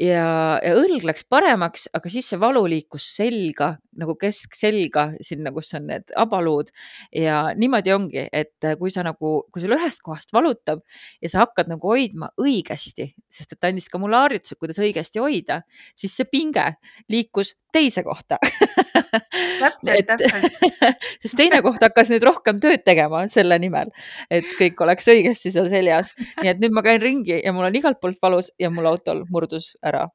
ja, 0.00 0.58
ja 0.62 0.74
õlg 0.78 1.04
läks 1.08 1.26
paremaks, 1.28 1.88
aga 1.92 2.12
siis 2.12 2.28
see 2.32 2.40
valu 2.40 2.64
liikus 2.70 3.06
selga 3.16 3.76
nagu 3.98 4.14
keskselga 4.20 5.08
sinna, 5.24 5.52
kus 5.54 5.72
on 5.76 5.88
need 5.90 6.12
abaluud. 6.18 6.70
Ja 7.16 7.42
niimoodi 7.58 7.94
ongi, 7.94 8.26
et 8.32 8.68
kui 8.80 8.92
sa 8.92 9.04
nagu, 9.06 9.34
kui 9.52 9.64
sul 9.64 9.74
ühest 9.76 10.02
kohast 10.04 10.32
valutab 10.34 10.82
ja 11.22 11.32
sa 11.32 11.42
hakkad 11.44 11.70
nagu 11.72 11.92
hoidma 11.92 12.30
õigesti, 12.40 13.10
sest 13.32 13.56
et 13.56 13.60
ta 13.60 13.72
andis 13.72 13.90
ka 13.92 14.00
mulle 14.02 14.20
harjutused, 14.24 14.60
kuidas 14.60 14.80
õigesti 14.82 15.22
hoida, 15.22 15.62
siis 15.98 16.16
see 16.16 16.28
pinge 16.30 16.64
liikus 17.12 17.54
teise 17.72 18.04
kohta. 18.06 18.38
Täpselt, 19.62 20.08
täpselt. 20.08 20.56
sest 21.22 21.36
teine 21.36 21.60
koht 21.64 21.82
hakkas 21.84 22.10
nüüd 22.12 22.24
rohkem 22.26 22.58
tööd 22.62 22.84
tegema 22.86 23.26
selle 23.32 23.58
nimel, 23.60 23.92
et 24.32 24.48
kõik 24.58 24.80
oleks 24.84 25.08
õigesti 25.12 25.52
seal 25.54 25.70
seljas. 25.72 26.14
nii 26.40 26.52
et 26.52 26.60
nüüd 26.62 26.74
ma 26.76 26.84
käin 26.84 27.00
ringi 27.02 27.40
ja 27.40 27.52
mul 27.52 27.68
on 27.68 27.76
igalt 27.78 28.00
poolt 28.00 28.20
valus 28.22 28.52
ja 28.60 28.72
mul 28.72 28.88
autol 28.92 29.24
murdus 29.32 29.74
ära 29.84 30.08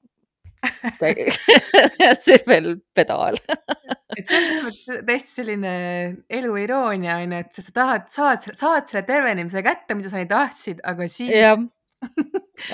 see 2.26 2.40
veel 2.48 2.76
pedaal. 2.96 3.38
Et 4.18 4.24
on 4.24 4.28
selles 4.28 4.63
mõttes 4.66 5.06
täiesti 5.08 5.34
selline 5.42 5.74
elu 6.40 6.60
iroonia 6.63 7.20
onju, 7.24 7.42
et 7.44 7.60
sa 7.60 7.74
tahad, 7.76 8.08
saad, 8.12 8.48
saad 8.58 8.90
selle 8.90 9.06
tervenemise 9.08 9.63
kätte, 9.66 9.98
mida 9.98 10.12
sa 10.12 10.22
nii 10.22 10.30
tahtsid, 10.32 10.84
aga 10.88 11.10
siis 11.12 11.34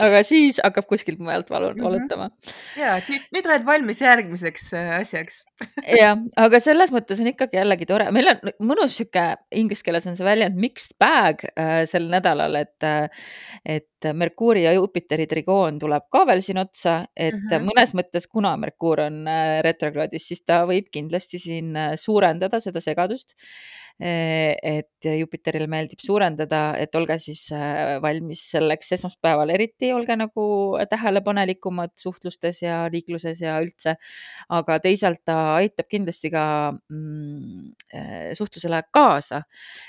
aga 0.03 0.21
siis 0.27 0.59
hakkab 0.63 0.87
kuskilt 0.89 1.21
mujalt 1.23 1.49
valu, 1.51 1.71
Mhm. 1.73 1.83
valutama. 1.85 2.29
ja, 2.79 2.97
et 2.97 3.07
nüüd, 3.11 3.25
nüüd 3.35 3.47
oled 3.49 3.65
valmis 3.67 4.01
järgmiseks 4.03 4.65
äh, 4.79 4.91
asjaks 4.99 5.43
jah, 6.01 6.19
aga 6.39 6.59
selles 6.63 6.91
mõttes 6.95 7.21
on 7.23 7.29
ikkagi 7.31 7.59
jällegi 7.59 7.87
tore, 7.89 8.09
meil 8.15 8.31
on 8.33 8.53
mõnus 8.71 8.97
sihuke, 8.99 9.25
inglise 9.51 9.85
keeles 9.85 10.07
on 10.09 10.17
see 10.19 10.27
väljend 10.27 10.59
mixed 10.59 10.97
bag 11.01 11.45
äh, 11.53 11.83
sel 11.89 12.09
nädalal, 12.11 12.55
et, 12.59 12.79
äh, 12.87 13.07
et 13.65 13.89
Merkuuri 14.03 14.65
ja 14.65 14.73
Jupiteri 14.75 15.29
trigoon 15.31 15.77
tuleb 15.79 16.09
ka 16.11 16.25
veel 16.27 16.41
siin 16.43 16.59
otsa, 16.59 17.05
et 17.15 17.37
mm. 17.37 17.47
-hmm. 17.47 17.69
mõnes 17.71 17.93
mõttes, 17.95 18.27
kuna 18.27 18.57
Merkuur 18.59 19.05
on 19.05 19.23
äh, 19.27 19.61
retrokraadis, 19.63 20.27
siis 20.27 20.43
ta 20.43 20.65
võib 20.67 20.91
kindlasti 20.91 21.39
siin 21.39 21.71
suurendada 21.95 22.59
seda 22.59 22.81
segadust. 22.83 23.37
Et 24.01 25.05
Jupiteril 25.05 25.67
meeldib 25.69 26.01
suurendada, 26.01 26.73
et 26.81 26.95
olge 26.97 27.19
siis 27.21 27.43
äh, 27.53 27.99
valmis 28.01 28.41
selleks 28.55 28.95
esmaspäeval 28.97 29.53
eriti 29.53 29.91
olge 29.93 30.15
nagu 30.17 30.45
tähelepanelikumad 30.89 31.93
suhtlustes 32.01 32.63
ja 32.63 32.83
liikluses 32.91 33.43
ja 33.43 33.59
üldse. 33.61 33.95
aga 34.49 34.79
teisalt 34.83 35.21
ta 35.25 35.37
aitab 35.59 35.87
kindlasti 35.91 36.31
ka 36.33 36.45
mm, 36.73 37.69
äh, 37.93 38.33
suhtlusele 38.33 38.81
kaasa. 38.91 39.43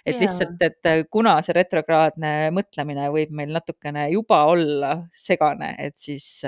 et 0.05 0.15
Jaa. 0.15 0.21
lihtsalt, 0.21 0.63
et 0.63 1.09
kuna 1.11 1.39
see 1.43 1.57
retrograadne 1.57 2.35
mõtlemine 2.55 3.09
võib 3.15 3.33
meil 3.33 3.57
natukene 3.57 4.11
juba 4.13 4.45
olla 4.53 4.95
segane, 5.17 5.75
et 5.79 5.97
siis, 5.99 6.45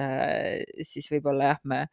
siis 0.83 1.13
võib-olla 1.13 1.55
jah, 1.55 1.61
me 1.65 1.87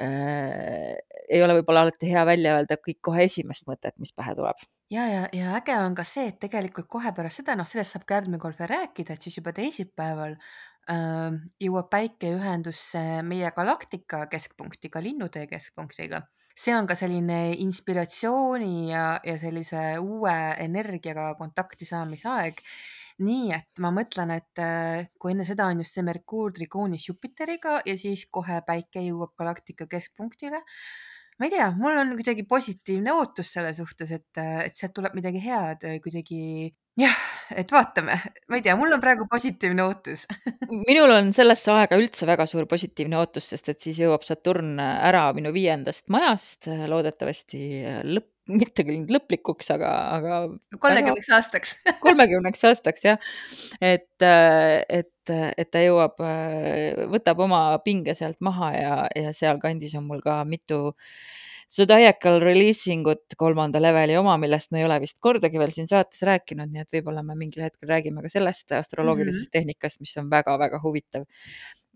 äh, 0.00 0.94
ei 1.28 1.42
ole 1.42 1.58
võib-olla 1.60 1.86
alati 1.86 2.10
hea 2.10 2.24
välja 2.26 2.58
öelda 2.58 2.78
kõik 2.80 3.00
kohe 3.00 3.26
esimest 3.28 3.68
mõtet, 3.70 3.96
mis 3.98 4.12
pähe 4.16 4.34
tuleb 4.38 4.58
ja, 4.90 5.06
ja, 5.08 5.24
ja 5.32 5.56
äge 5.58 5.76
on 5.80 5.96
ka 5.96 6.04
see, 6.08 6.28
et 6.30 6.38
tegelikult 6.42 6.88
kohe 6.92 7.12
pärast 7.16 7.42
seda, 7.42 7.56
noh, 7.58 7.68
sellest 7.68 7.96
saab 7.96 8.06
ka 8.08 8.20
järgmine 8.20 8.40
kord 8.42 8.58
veel 8.60 8.70
rääkida, 8.74 9.16
et 9.16 9.24
siis 9.26 9.38
juba 9.38 9.54
teisipäeval 9.56 10.36
äh, 10.36 11.38
jõuab 11.62 11.90
päike 11.92 12.34
ühendusse 12.36 13.02
meie 13.26 13.50
galaktika 13.56 14.24
keskpunktiga, 14.32 15.02
linnutee 15.04 15.46
keskpunktiga. 15.50 16.24
see 16.54 16.74
on 16.76 16.86
ka 16.86 16.94
selline 16.94 17.56
inspiratsiooni 17.64 18.90
ja, 18.92 19.06
ja 19.24 19.38
sellise 19.38 19.98
uue 19.98 20.36
energiaga 20.62 21.32
kontakti 21.40 21.88
saamise 21.88 22.28
aeg. 22.30 22.60
Nii 23.22 23.50
et 23.54 23.82
ma 23.84 23.92
mõtlen, 23.94 24.32
et 24.34 24.62
äh, 24.62 25.06
kui 25.20 25.34
enne 25.34 25.46
seda 25.46 25.68
on 25.70 25.82
just 25.84 25.94
see 25.94 26.06
Merkuur 26.06 26.54
trigoonis 26.56 27.08
Jupiteriga 27.08 27.80
ja 27.86 27.96
siis 27.98 28.26
kohe 28.32 28.60
päike 28.66 29.04
jõuab 29.04 29.34
galaktika 29.38 29.86
keskpunktile. 29.90 30.62
Ma 31.38 31.48
ei 31.48 31.50
tea, 31.50 31.66
mul 31.74 31.98
on 31.98 32.14
kuidagi 32.14 32.44
positiivne 32.46 33.12
ootus 33.14 33.50
selle 33.56 33.72
suhtes, 33.74 34.12
et, 34.14 34.30
et 34.38 34.74
sealt 34.74 34.94
tuleb 34.94 35.16
midagi 35.18 35.42
head 35.42 35.82
kuidagi 36.02 36.68
jah, 36.98 37.16
et 37.58 37.70
vaatame, 37.74 38.14
ma 38.48 38.58
ei 38.58 38.62
tea, 38.62 38.76
mul 38.78 38.94
on 38.94 39.02
praegu 39.02 39.26
positiivne 39.30 39.82
ootus. 39.82 40.26
Minul 40.88 41.14
on 41.14 41.32
sellesse 41.34 41.72
aega 41.74 41.98
üldse 41.98 42.26
väga 42.28 42.46
suur 42.50 42.68
positiivne 42.70 43.18
ootus, 43.18 43.50
sest 43.50 43.72
et 43.72 43.82
siis 43.82 43.98
jõuab 44.02 44.22
Saturn 44.26 44.78
ära 44.78 45.26
minu 45.36 45.50
viiendast 45.54 46.06
majast, 46.14 46.70
loodetavasti 46.90 47.64
lõpp, 48.14 48.33
mitte 48.50 48.84
küll 48.84 49.00
nüüd 49.00 49.12
lõplikuks, 49.14 49.70
aga, 49.74 49.90
aga 50.18 50.40
kolmekümneks 50.82 51.30
aastaks. 51.36 51.76
kolmekümneks 52.04 52.64
aastaks 52.70 53.06
jah, 53.06 53.30
et, 53.80 54.24
et, 54.24 55.32
et 55.32 55.70
ta 55.72 55.84
jõuab, 55.84 56.20
võtab 57.14 57.40
oma 57.46 57.62
pinge 57.86 58.16
sealt 58.18 58.40
maha 58.44 58.74
ja, 58.76 58.98
ja 59.16 59.32
sealkandis 59.36 59.96
on 60.00 60.08
mul 60.10 60.22
ka 60.24 60.42
mitu 60.48 60.92
Zodiacal 61.74 62.42
releasing 62.44 63.06
ut 63.08 63.34
kolmanda 63.40 63.80
leveli 63.80 64.18
oma, 64.20 64.34
millest 64.38 64.70
me 64.70 64.82
ei 64.82 64.84
ole 64.86 64.98
vist 65.02 65.16
kordagi 65.24 65.58
veel 65.58 65.72
siin 65.72 65.88
saates 65.90 66.20
rääkinud, 66.28 66.68
nii 66.70 66.82
et 66.84 66.92
võib-olla 66.98 67.22
me 67.24 67.34
mingil 67.40 67.64
hetkel 67.64 67.88
räägime 67.88 68.22
ka 68.22 68.30
sellest 68.30 68.76
astroloogilisest 68.76 69.46
mm 69.46 69.48
-hmm. 69.48 69.54
tehnikast, 69.56 70.00
mis 70.04 70.12
on 70.20 70.28
väga-väga 70.30 70.80
huvitav 70.84 71.24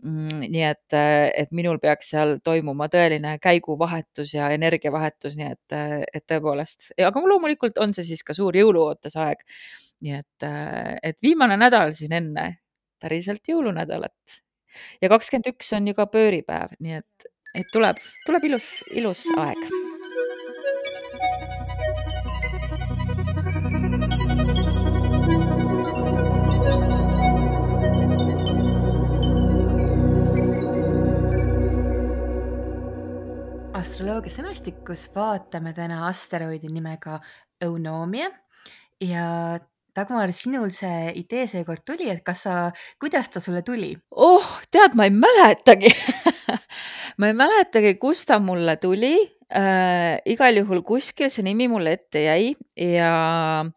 nii 0.02 0.62
et, 0.62 0.94
et 0.94 1.50
minul 1.56 1.80
peaks 1.82 2.12
seal 2.14 2.36
toimuma 2.44 2.86
tõeline 2.92 3.36
käiguvahetus 3.42 4.34
ja 4.36 4.50
energiavahetus, 4.54 5.38
nii 5.40 5.50
et, 5.50 5.78
et 6.14 6.24
tõepoolest, 6.30 6.92
aga 7.02 7.24
loomulikult 7.24 7.80
on 7.82 7.94
see 7.96 8.06
siis 8.12 8.22
ka 8.22 8.36
suur 8.36 8.56
jõuluootusaeg. 8.56 9.42
nii 10.06 10.14
et, 10.14 10.46
et 11.02 11.22
viimane 11.22 11.56
nädal 11.58 11.90
siin 11.98 12.12
enne 12.14 12.46
päriselt 13.02 13.42
jõulunädalat 13.50 14.38
ja 15.02 15.10
kakskümmend 15.10 15.50
üks 15.54 15.74
on 15.74 15.90
ju 15.90 15.98
ka 15.98 16.06
pööripäev, 16.12 16.78
nii 16.78 16.98
et, 17.00 17.30
et 17.58 17.70
tuleb, 17.74 18.00
tuleb 18.26 18.50
ilus, 18.52 18.72
ilus 18.94 19.26
aeg. 19.38 19.87
Astroloogia 33.88 34.28
sõnastikus 34.28 35.06
vaatame 35.14 35.70
täna 35.72 36.02
asteroidi 36.10 36.68
nimega 36.68 37.14
Eunomia 37.64 38.26
ja 39.00 39.22
Dagmar, 39.96 40.28
sinul 40.36 40.68
see 40.76 41.14
idee 41.16 41.46
seekord 41.48 41.80
tuli, 41.88 42.10
et 42.12 42.20
kas 42.26 42.42
sa, 42.44 42.56
kuidas 43.00 43.32
ta 43.32 43.40
sulle 43.40 43.62
tuli? 43.64 43.94
oh, 44.12 44.44
tead, 44.68 44.92
ma 44.98 45.08
ei 45.08 45.14
mäletagi 45.14 45.94
ma 47.18 47.30
ei 47.30 47.38
mäletagi, 47.38 47.94
kust 48.02 48.28
ta 48.28 48.36
mulle 48.44 48.76
tuli 48.82 49.14
äh,. 49.48 50.20
igal 50.28 50.60
juhul 50.60 50.84
kuskil 50.84 51.32
see 51.32 51.46
nimi 51.48 51.70
mulle 51.72 51.96
ette 51.96 52.26
jäi 52.26 52.52
ja 52.76 53.14
äh, 53.64 53.72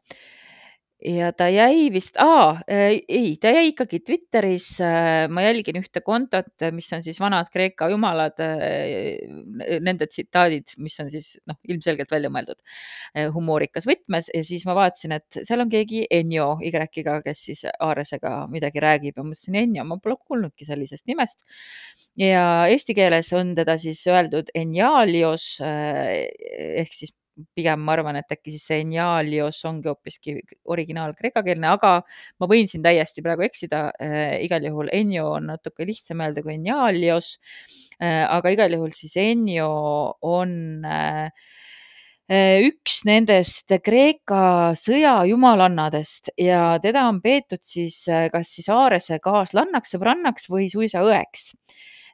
ja 1.02 1.32
ta 1.34 1.48
jäi 1.50 1.90
vist, 1.94 2.18
ei, 2.70 3.34
ta 3.42 3.52
jäi 3.54 3.72
ikkagi 3.72 4.00
Twitteris. 4.06 4.68
Äh, 4.86 5.26
ma 5.32 5.44
jälgin 5.46 5.80
ühte 5.82 6.04
kontot, 6.06 6.52
mis 6.76 6.90
on 6.94 7.04
siis 7.06 7.20
vanad 7.22 7.50
Kreeka 7.54 7.90
jumalad, 7.92 8.40
äh, 8.44 9.80
nende 9.82 10.08
tsitaadid, 10.10 10.76
mis 10.82 10.98
on 11.02 11.10
siis 11.14 11.34
noh, 11.50 11.58
ilmselgelt 11.70 12.12
välja 12.14 12.32
mõeldud 12.34 12.60
äh, 12.62 13.30
humoorikas 13.34 13.88
võtmes 13.90 14.32
ja 14.34 14.44
siis 14.46 14.66
ma 14.70 14.76
vaatasin, 14.78 15.18
et 15.18 15.42
seal 15.48 15.66
on 15.66 15.72
keegi 15.72 16.04
Enjo 16.12 16.54
Y-ga, 16.66 16.88
kes 17.26 17.46
siis 17.50 17.66
Aaresega 17.72 18.46
midagi 18.52 18.84
räägib 18.84 19.18
ja 19.18 19.26
mõtlesin, 19.26 19.58
Enjo, 19.64 19.86
ma 19.88 19.98
pole 20.02 20.20
kuulnudki 20.22 20.68
sellisest 20.68 21.08
nimest. 21.10 21.48
ja 22.20 22.68
eesti 22.70 22.94
keeles 22.96 23.32
on 23.34 23.56
teda 23.58 23.78
siis 23.82 24.04
öeldud 24.12 24.52
Enjalios 24.56 25.56
ehk 25.62 26.94
siis 26.94 27.16
pigem 27.56 27.82
ma 27.86 27.96
arvan, 27.96 28.20
et 28.20 28.34
äkki 28.34 28.54
siis 28.54 28.66
see 28.70 28.82
Enialios 28.84 29.62
ongi 29.68 29.90
hoopiski 29.92 30.36
originaal 30.74 31.16
kreekakeelne, 31.18 31.72
aga 31.72 31.94
ma 32.42 32.50
võin 32.52 32.70
siin 32.70 32.84
täiesti 32.86 33.24
praegu 33.26 33.46
eksida 33.48 33.88
äh,. 33.96 34.38
igal 34.46 34.66
juhul 34.68 34.92
Enjo 34.94 35.30
on 35.38 35.50
natuke 35.54 35.88
lihtsam 35.88 36.24
öelda 36.24 36.44
kui 36.46 36.58
Enialios 36.58 37.34
äh,. 38.02 38.26
aga 38.28 38.54
igal 38.54 38.78
juhul 38.78 38.94
siis 38.96 39.16
Enjo 39.22 39.72
on 40.28 40.86
äh, 40.86 41.32
üks 42.32 43.02
nendest 43.08 43.74
Kreeka 43.84 44.72
sõjajumalannadest 44.80 46.32
ja 46.40 46.78
teda 46.84 47.08
on 47.10 47.20
peetud 47.24 47.60
siis 47.66 48.06
kas 48.32 48.54
siis 48.56 48.70
Aarese 48.72 49.20
kaaslannaks, 49.24 49.92
sõbrannaks 49.96 50.48
või 50.52 50.70
suisa 50.72 51.04
õeks. 51.04 51.52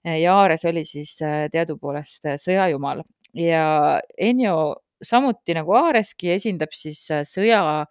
ja 0.07 0.33
Aares 0.39 0.65
oli 0.65 0.85
siis 0.85 1.17
teadupoolest 1.51 2.25
sõjajumal 2.41 3.03
ja 3.37 4.01
Enjo 4.17 4.57
samuti 5.03 5.55
nagu 5.57 5.75
Aareski 5.77 6.31
esindab 6.35 6.73
siis 6.75 7.03
äh, 7.13 7.25
sõja 7.27 7.85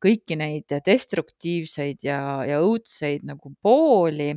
kõiki 0.00 0.36
neid 0.40 0.72
destruktiivseid 0.86 2.04
ja, 2.06 2.20
ja 2.48 2.60
õudseid 2.64 3.26
nagu 3.28 3.52
pooli. 3.62 4.34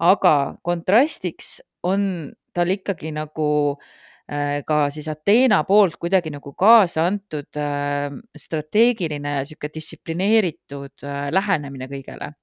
aga 0.00 0.56
kontrastiks 0.62 1.60
on 1.82 2.32
tal 2.52 2.70
ikkagi 2.70 3.12
nagu 3.14 3.48
äh, 4.28 4.62
ka 4.66 4.90
siis 4.90 5.08
Ateena 5.08 5.62
poolt 5.64 5.96
kuidagi 5.96 6.30
nagu 6.30 6.52
kaasa 6.52 7.06
antud 7.06 7.56
äh, 7.56 8.10
strateegiline 8.36 9.38
ja 9.38 9.44
sihuke 9.44 9.70
distsiplineeritud 9.74 11.06
lähenemine 11.30 11.88
kõigele 11.88 12.34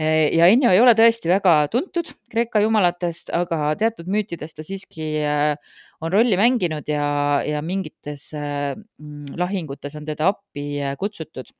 ja 0.00 0.46
Ennio 0.48 0.70
ei 0.72 0.80
ole 0.80 0.94
tõesti 0.96 1.28
väga 1.28 1.54
tuntud 1.72 2.08
Kreeka 2.32 2.62
jumalatest, 2.64 3.32
aga 3.36 3.74
teatud 3.80 4.08
müütides 4.08 4.56
ta 4.56 4.64
siiski 4.64 5.10
on 6.00 6.12
rolli 6.14 6.38
mänginud 6.40 6.88
ja, 6.88 7.04
ja 7.44 7.60
mingites 7.60 8.30
mm, 8.32 9.36
lahingutes 9.36 9.98
on 10.00 10.08
teda 10.08 10.30
appi 10.32 10.80
kutsutud 11.00 11.52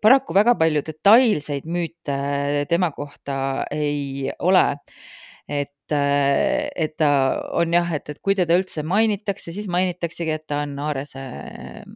paraku 0.00 0.34
väga 0.34 0.54
palju 0.56 0.82
detailseid 0.82 1.66
müüte 1.68 2.66
tema 2.68 2.90
kohta 2.90 3.66
ei 3.70 4.30
ole. 4.38 4.76
et, 5.48 5.92
et 5.92 6.96
ta 6.98 7.08
on 7.54 7.72
jah, 7.72 7.92
et, 7.94 8.08
et 8.08 8.18
kui 8.18 8.34
teda 8.34 8.56
üldse 8.58 8.82
mainitakse, 8.82 9.52
siis 9.52 9.68
mainitaksegi, 9.70 10.30
et 10.30 10.46
ta 10.48 10.64
on 10.64 10.72
Aarese 10.82 11.22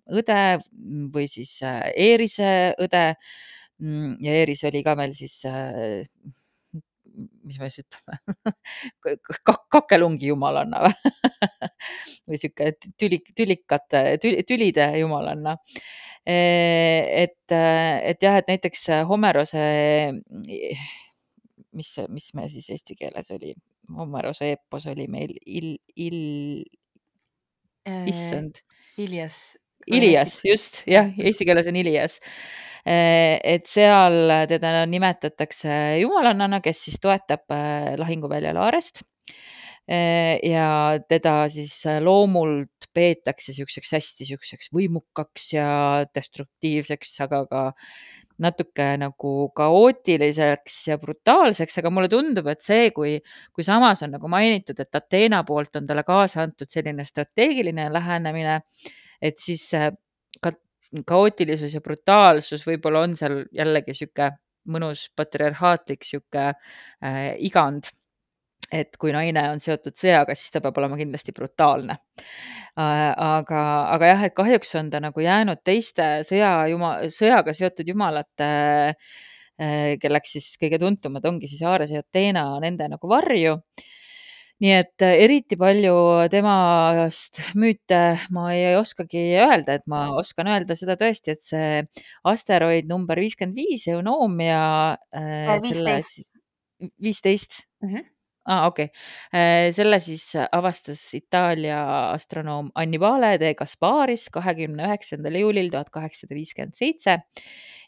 õde 0.06 0.60
või 1.10 1.26
siis 1.26 1.56
Eerise 1.96 2.76
õde. 2.78 3.16
Mm, 3.80 4.18
ja 4.20 4.36
Eeris 4.42 4.64
oli 4.68 4.82
ka 4.84 4.94
veel 4.98 5.14
siis 5.16 5.40
mis 7.44 7.58
me 7.58 7.68
siis 7.70 7.86
ütleme 7.86 8.18
kakelungi 9.74 10.30
jumalanna 10.30 10.82
või 10.84 10.92
või 12.30 12.40
sihuke 12.40 12.70
tüli, 13.00 13.20
tülikate, 13.36 14.02
tülide 14.48 14.86
jumalanna. 15.00 15.56
et, 16.24 17.52
et 17.52 18.22
jah, 18.22 18.38
et 18.38 18.50
näiteks 18.52 18.86
Homerose, 19.08 19.64
mis, 21.72 21.94
mis 22.08 22.28
me 22.36 22.46
siis 22.52 22.68
eesti 22.76 22.96
keeles 22.98 23.32
oli, 23.34 23.54
Homerose 23.96 24.52
eepos 24.54 24.86
oli 24.92 25.08
meil 25.10 25.34
il, 25.46 25.72
il, 25.96 26.20
issand. 28.06 28.62
Ilias. 29.00 29.58
Ilias, 29.86 30.40
just 30.44 30.82
jah, 30.90 31.12
eesti 31.18 31.46
keeles 31.48 31.68
on 31.70 31.78
Ilias. 31.80 32.18
Eh, 32.80 33.36
et 33.44 33.66
seal 33.68 34.32
teda 34.48 34.84
nimetatakse 34.88 36.00
jumalannana, 36.00 36.62
kes 36.64 36.86
siis 36.86 37.00
toetab 37.02 37.44
eh, 37.52 37.94
lahinguväljal 38.00 38.60
Aarest. 38.60 39.06
ja 39.90 41.00
teda 41.08 41.48
siis 41.50 41.72
loomult 42.04 42.86
peetakse 42.94 43.50
niisuguseks 43.50 43.88
hästi 43.96 44.22
niisuguseks 44.22 44.68
võimukaks 44.76 45.48
ja 45.56 45.64
destruktiivseks, 46.14 47.16
aga 47.24 47.40
ka 47.50 47.62
natuke 48.40 48.86
nagu 49.00 49.32
kaootiliseks 49.56 50.78
ja 50.90 50.96
brutaalseks, 51.00 51.78
aga 51.80 51.92
mulle 51.92 52.10
tundub, 52.12 52.48
et 52.52 52.64
see, 52.64 52.88
kui, 52.96 53.18
kui 53.54 53.66
samas 53.66 54.02
on 54.06 54.14
nagu 54.16 54.30
mainitud, 54.32 54.78
et 54.80 55.00
Ateena 55.00 55.42
poolt 55.48 55.76
on 55.80 55.88
talle 55.88 56.04
kaasa 56.06 56.44
antud 56.46 56.70
selline 56.72 57.04
strateegiline 57.08 57.90
lähenemine, 57.92 58.60
et 59.22 59.38
siis 59.38 59.68
ka 60.42 60.52
kaootilisus 61.06 61.74
ja 61.76 61.80
brutaalsus 61.84 62.66
võib-olla 62.66 63.04
on 63.06 63.16
seal 63.16 63.44
jällegi 63.54 63.94
niisugune 63.94 64.32
mõnus 64.70 65.06
patriarhaatlik 65.16 66.04
niisugune 66.04 66.50
äh, 66.50 67.34
igand 67.46 67.88
et 68.70 68.96
kui 69.00 69.12
naine 69.14 69.42
on 69.50 69.60
seotud 69.62 69.96
sõjaga, 69.98 70.36
siis 70.38 70.52
ta 70.54 70.62
peab 70.62 70.78
olema 70.78 70.98
kindlasti 70.98 71.34
brutaalne. 71.36 71.98
aga, 72.80 73.62
aga 73.96 74.10
jah, 74.12 74.24
et 74.28 74.34
kahjuks 74.36 74.74
on 74.78 74.90
ta 74.92 75.00
nagu 75.02 75.20
jäänud 75.20 75.60
teiste 75.66 76.22
sõja, 76.26 76.52
sõjaga 77.12 77.54
seotud 77.56 77.88
jumalate, 77.90 78.50
eh, 79.58 79.96
kelleks 80.00 80.36
siis 80.36 80.52
kõige 80.60 80.78
tuntumad 80.80 81.26
ongi 81.26 81.50
siis 81.50 81.62
Ares 81.66 81.90
ja 81.90 82.04
Ateena, 82.04 82.46
nende 82.62 82.88
nagu 82.88 83.10
varju 83.10 83.58
nii 84.60 84.72
et 84.76 85.02
eh, 85.06 85.22
eriti 85.24 85.56
palju 85.60 85.94
temast 86.32 87.40
müüte 87.56 88.00
ma 88.34 88.50
ei 88.54 88.74
oskagi 88.76 89.22
öelda, 89.40 89.78
et 89.80 89.86
ma 89.88 90.02
oskan 90.20 90.50
öelda 90.52 90.76
seda 90.76 90.96
tõesti, 91.00 91.32
et 91.36 91.42
see 91.44 91.82
asteroid 92.28 92.88
number 92.90 93.16
viiskümmend 93.22 93.56
viis, 93.56 93.86
Eunomia, 93.88 94.96
Äh, 95.16 95.56
15. 95.62 96.00
siis 96.04 96.32
viisteist 97.00 97.62
Mhm. 97.82 98.04
Aa, 98.46 98.66
okei. 98.68 98.88
selle 99.76 100.00
siis 100.00 100.30
avastas 100.52 101.02
Itaalia 101.14 101.80
astronoom 102.12 102.70
Annibale 102.74 103.34
de 103.40 103.54
Gasparis 103.58 104.28
kahekümne 104.32 104.86
üheksandal 104.88 105.36
juulil 105.42 105.68
tuhat 105.72 105.90
kaheksasada 105.92 106.38
viiskümmend 106.38 106.78
seitse 106.78 107.20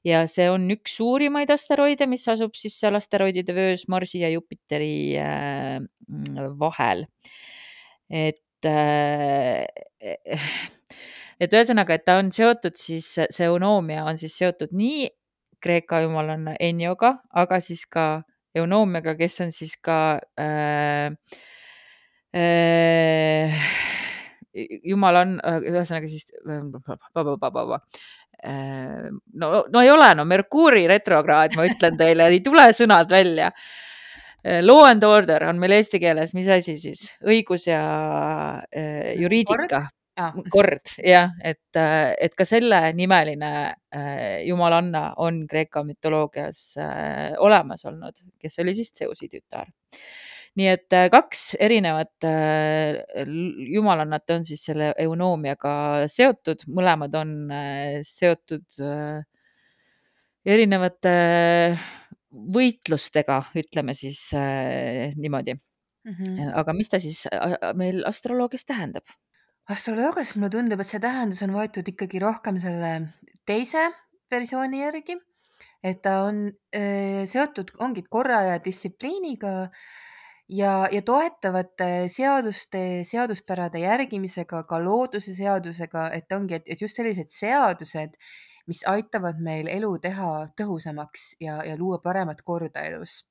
ja 0.06 0.24
see 0.30 0.48
on 0.50 0.66
üks 0.74 0.96
suurimaid 0.98 1.50
asteroide, 1.54 2.06
mis 2.10 2.26
asub 2.30 2.56
siis 2.58 2.76
seal 2.80 2.98
asteroidide 2.98 3.54
vöös 3.56 3.86
Marsi 3.92 4.22
ja 4.22 4.30
Jupiteri 4.32 5.18
äh, 5.20 5.78
vahel. 6.58 7.06
et 8.10 8.66
äh, 8.66 9.66
et 11.42 11.54
ühesõnaga, 11.54 11.96
et 11.96 12.04
ta 12.06 12.18
on 12.20 12.30
seotud 12.34 12.76
siis, 12.78 13.14
see 13.14 13.48
Eunomia 13.48 14.04
on 14.06 14.18
siis 14.20 14.36
seotud 14.38 14.74
nii 14.76 15.08
Kreeka 15.62 16.00
jumalanna 16.02 16.56
Enioga, 16.60 17.16
aga 17.38 17.60
siis 17.62 17.84
ka 17.86 18.24
Eunomiaga, 18.54 19.14
kes 19.16 19.40
on 19.44 19.52
siis 19.54 19.76
ka 19.80 19.98
äh, 20.40 21.12
äh, 22.36 23.62
jumalann, 24.84 25.38
ühesõnaga 25.40 26.10
siis 26.10 26.28
äh, 28.42 29.08
no, 29.38 29.48
no 29.72 29.80
ei 29.80 29.90
ole, 29.92 30.10
no 30.18 30.26
Merkuuri 30.28 30.84
retrokraad, 30.90 31.56
ma 31.56 31.66
ütlen 31.70 31.96
teile, 32.00 32.28
ei 32.28 32.42
tule 32.44 32.68
sõnad 32.76 33.10
välja. 33.12 33.52
Law 34.42 34.88
and 34.88 35.04
order 35.06 35.44
on 35.46 35.60
meil 35.62 35.76
eesti 35.76 36.00
keeles, 36.02 36.32
mis 36.34 36.48
asi 36.50 36.74
siis, 36.82 37.04
õigus 37.22 37.68
ja 37.68 37.82
äh, 38.74 39.12
juriidika 39.20 39.84
Ah. 40.22 40.34
kord 40.52 40.92
jah, 41.02 41.32
et, 41.44 41.78
et 41.78 42.34
ka 42.38 42.44
selle 42.46 42.78
nimeline 42.96 43.52
äh, 43.94 44.42
jumalanna 44.46 45.12
on 45.22 45.42
Kreeka 45.50 45.82
mütoloogias 45.86 46.60
äh, 46.80 47.32
olemas 47.42 47.84
olnud, 47.88 48.22
kes 48.40 48.60
oli 48.62 48.74
siis 48.76 48.92
Zeusi 48.98 49.30
tütar. 49.32 49.70
nii 50.60 50.68
et 50.68 50.92
äh, 50.92 51.08
kaks 51.12 51.54
erinevat 51.60 52.26
äh, 52.28 53.24
jumalannat 53.72 54.30
on 54.34 54.44
siis 54.44 54.64
selle 54.68 54.92
Eunomiaga 55.00 55.74
seotud, 56.12 56.66
mõlemad 56.68 57.16
on 57.16 57.34
äh, 57.50 57.98
seotud 58.06 58.80
äh, 58.84 59.24
erinevate 60.44 61.16
võitlustega, 62.32 63.42
ütleme 63.60 63.94
siis 63.96 64.28
äh, 64.36 65.12
niimoodi 65.16 65.56
mm. 65.56 66.12
-hmm. 66.12 66.52
aga 66.60 66.72
mis 66.76 66.88
ta 66.88 67.00
siis 67.00 67.26
meil 67.74 68.04
astroloogias 68.08 68.64
tähendab? 68.64 69.04
Astroloogias 69.72 70.36
mulle 70.36 70.52
tundub, 70.52 70.80
et 70.82 70.88
see 70.88 71.02
tähendus 71.02 71.42
on 71.46 71.54
võetud 71.56 71.88
ikkagi 71.92 72.20
rohkem 72.22 72.58
selle 72.62 72.92
teise 73.48 73.88
versiooni 74.32 74.82
järgi, 74.82 75.16
et 75.82 76.02
ta 76.04 76.22
on 76.28 76.44
äh, 76.76 77.24
seotud, 77.28 77.74
ongi 77.84 78.04
korra 78.08 78.42
ja 78.50 78.60
distsipliiniga 78.62 79.54
ja, 80.52 80.72
ja 80.92 81.02
toetavate 81.06 82.08
seaduste, 82.12 83.02
seaduspärade 83.08 83.82
järgimisega, 83.82 84.62
ka 84.68 84.80
looduse 84.82 85.34
seadusega, 85.36 86.08
et 86.16 86.32
ongi, 86.32 86.60
et, 86.60 86.72
et 86.74 86.86
just 86.86 86.98
sellised 86.98 87.32
seadused, 87.32 88.18
mis 88.70 88.84
aitavad 88.86 89.40
meil 89.42 89.68
elu 89.70 89.90
teha 90.02 90.30
tõhusamaks 90.58 91.32
ja, 91.42 91.58
ja 91.66 91.74
luua 91.78 91.98
paremat 92.02 92.44
korda 92.46 92.84
elus 92.86 93.24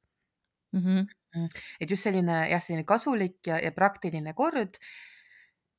mm. 0.74 0.82
-hmm. 0.82 1.48
et 1.80 1.90
just 1.90 2.04
selline 2.04 2.50
jah, 2.50 2.62
selline 2.64 2.84
kasulik 2.84 3.48
ja, 3.48 3.60
ja 3.64 3.72
praktiline 3.72 4.34
kord 4.34 4.76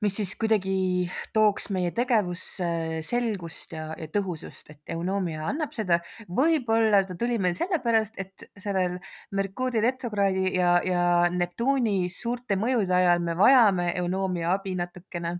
mis 0.03 0.17
siis 0.19 0.35
kuidagi 0.41 1.09
tooks 1.35 1.69
meie 1.75 1.93
tegevusse 1.95 2.69
selgust 3.07 3.75
ja, 3.77 3.85
ja 3.99 4.09
tõhusust, 4.13 4.73
et 4.75 4.95
Eunomia 4.95 5.47
annab 5.47 5.75
seda. 5.77 6.01
võib-olla 6.27 7.05
ta 7.07 7.17
tuli 7.19 7.39
meil 7.43 7.55
sellepärast, 7.59 8.19
et 8.19 8.49
sellel 8.59 8.99
Merkuuri 9.39 9.83
retrokraadi 9.85 10.55
ja, 10.57 10.75
ja 10.87 11.05
Neptuuni 11.31 12.11
suurte 12.11 12.59
mõjude 12.59 12.97
ajal 12.99 13.23
me 13.23 13.37
vajame 13.39 13.93
Eunomia 14.03 14.53
abi 14.57 14.75
natukene 14.79 15.39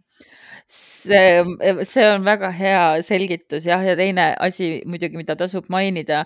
see, 0.73 1.43
see 1.89 2.05
on 2.09 2.25
väga 2.27 2.51
hea 2.57 2.85
selgitus 3.05 3.67
jah, 3.69 3.83
ja 3.85 3.95
teine 3.99 4.33
asi 4.41 4.81
muidugi, 4.89 5.19
mida 5.21 5.37
tasub 5.39 5.69
mainida, 5.73 6.23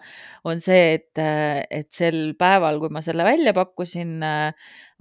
on 0.47 0.61
see, 0.65 0.97
et, 0.99 1.23
et 1.73 1.89
sel 1.95 2.35
päeval, 2.39 2.81
kui 2.83 2.93
ma 2.95 3.03
selle 3.05 3.27
välja 3.27 3.55
pakkusin, 3.57 4.19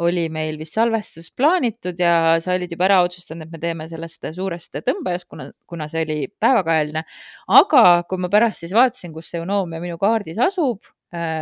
oli 0.06 0.26
meil 0.34 0.60
vist 0.60 0.78
salvestus 0.78 1.32
plaanitud 1.36 2.00
ja 2.02 2.38
sa 2.44 2.56
olid 2.56 2.74
juba 2.74 2.90
ära 2.90 3.02
otsustanud, 3.06 3.25
et 3.32 3.52
me 3.52 3.60
teeme 3.62 3.88
sellest 3.90 4.28
suurest 4.36 4.78
tõmbajast, 4.86 5.28
kuna, 5.30 5.50
kuna 5.68 5.88
see 5.92 6.04
oli 6.06 6.18
päevakajaline. 6.40 7.06
aga 7.48 7.86
kui 8.10 8.22
ma 8.22 8.30
pärast 8.30 8.66
siis 8.66 8.76
vaatasin, 8.76 9.14
kus 9.14 9.32
see 9.32 9.42
Eunomia 9.42 9.82
minu 9.84 9.98
kaardis 10.02 10.40
asub, 10.42 10.82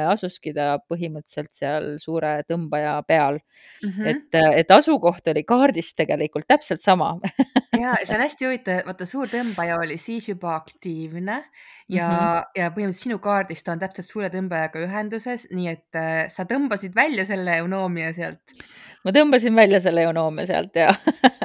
asuski 0.10 0.54
ta 0.56 0.78
põhimõtteliselt 0.90 1.52
seal 1.54 1.88
suure 2.02 2.36
tõmbaja 2.50 2.96
peal 3.08 3.40
mm. 3.40 3.90
-hmm. 3.90 4.08
et, 4.12 4.40
et 4.64 4.72
asukoht 4.72 5.28
oli 5.34 5.44
kaardis 5.48 5.94
tegelikult 5.96 6.48
täpselt 6.48 6.82
sama 6.82 7.14
ja 7.84 7.96
see 8.04 8.16
on 8.18 8.24
hästi 8.24 8.48
huvitav, 8.48 8.82
vaata 8.88 9.08
suur 9.10 9.32
tõmbaja 9.32 9.78
oli 9.82 9.98
siis 9.98 10.30
juba 10.30 10.56
aktiivne 10.56 11.44
ja 11.90 12.08
mm, 12.08 12.18
-hmm. 12.18 12.50
ja 12.62 12.72
põhimõtteliselt 12.72 13.10
sinu 13.10 13.20
kaardis 13.20 13.64
ta 13.64 13.76
on 13.76 13.84
täpselt 13.84 14.08
suure 14.08 14.30
tõmbajaga 14.34 14.84
ühenduses, 14.88 15.48
nii 15.52 15.70
et 15.72 16.00
äh, 16.00 16.26
sa 16.28 16.48
tõmbasid 16.50 16.96
välja 16.96 17.26
selle 17.26 17.58
Eunomia 17.64 18.14
sealt. 18.14 18.58
ma 19.06 19.12
tõmbasin 19.12 19.56
välja 19.56 19.82
selle 19.82 20.06
Eunomia 20.10 20.46
sealt 20.46 20.76
ja 20.76 20.94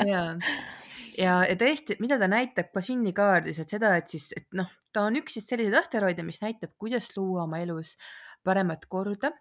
ja, 0.07 0.25
ja, 1.19 1.41
ja 1.49 1.57
tõesti, 1.59 1.99
mida 2.03 2.19
ta 2.21 2.29
näitab 2.31 2.71
ka 2.75 2.83
sünnikaardis, 2.85 3.61
et 3.63 3.75
seda, 3.75 3.95
et 3.99 4.09
siis, 4.13 4.31
et 4.39 4.47
noh, 4.59 4.71
ta 4.95 5.05
on 5.09 5.19
üks 5.21 5.39
siis 5.39 5.51
selliseid 5.51 5.77
asteroide, 5.81 6.25
mis 6.27 6.41
näitab, 6.45 6.75
kuidas 6.81 7.11
luua 7.17 7.45
oma 7.45 7.61
elus 7.65 7.97
paremat 8.47 8.87
korda 8.89 9.33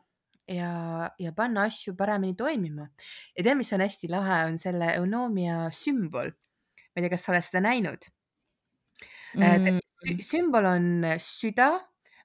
ja, 0.50 0.72
ja 1.20 1.32
panna 1.38 1.68
asju 1.70 1.96
paremini 2.00 2.36
toimima. 2.36 2.90
ja 3.38 3.44
tead, 3.44 3.56
mis 3.60 3.74
on 3.74 3.86
hästi 3.86 4.12
lahe, 4.12 4.44
on 4.50 4.60
selle 4.62 4.92
Eunomia 4.98 5.68
sümbol 5.76 6.34
ma 6.98 7.02
ei 7.02 7.06
tea, 7.06 7.14
kas 7.14 7.28
sa 7.28 7.34
oled 7.34 7.46
seda 7.46 7.62
näinud 7.62 8.08
mm.? 9.38 9.78
sümbol 10.26 10.66
on 10.66 10.88
süda, 11.22 11.70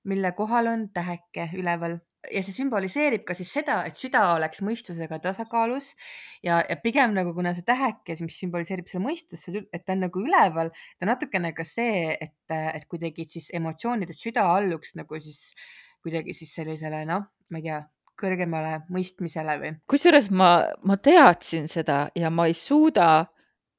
mille 0.08 0.32
kohal 0.38 0.70
on 0.72 0.86
täheke 0.96 1.50
üleval 1.60 1.98
ja 2.30 2.42
see 2.44 2.54
sümboliseerib 2.54 3.24
ka 3.26 3.34
siis 3.34 3.50
seda, 3.56 3.80
et 3.88 3.98
süda 3.98 4.22
oleks 4.36 4.62
mõistusega 4.62 5.18
tasakaalus 5.22 5.92
ja, 6.44 6.60
ja 6.68 6.76
pigem 6.82 7.14
nagu 7.16 7.34
kuna 7.34 7.54
see 7.56 7.66
täheke, 7.66 8.16
mis 8.22 8.38
sümboliseerib 8.44 8.90
selle 8.90 9.04
mõistust, 9.08 9.50
et 9.50 9.84
ta 9.84 9.96
on 9.96 10.04
nagu 10.06 10.22
üleval, 10.22 10.70
ta 11.00 11.08
natukene 11.08 11.50
ka 11.56 11.66
see, 11.66 12.12
et, 12.14 12.36
et 12.52 12.86
kuidagi 12.90 13.26
siis 13.28 13.50
emotsioonides 13.58 14.22
süda 14.22 14.46
alluks 14.54 14.94
nagu 14.98 15.18
siis 15.20 15.50
kuidagi 16.02 16.34
siis 16.36 16.54
sellisele 16.58 17.04
noh, 17.08 17.26
ma 17.50 17.60
ei 17.60 17.66
tea, 17.66 17.82
kõrgemale 18.22 18.82
mõistmisele 18.92 19.58
või. 19.58 19.74
kusjuures 19.90 20.28
ma, 20.34 20.52
ma 20.86 20.98
teadsin 21.00 21.68
seda 21.72 22.04
ja 22.18 22.30
ma 22.30 22.46
ei 22.50 22.54
suuda 22.58 23.26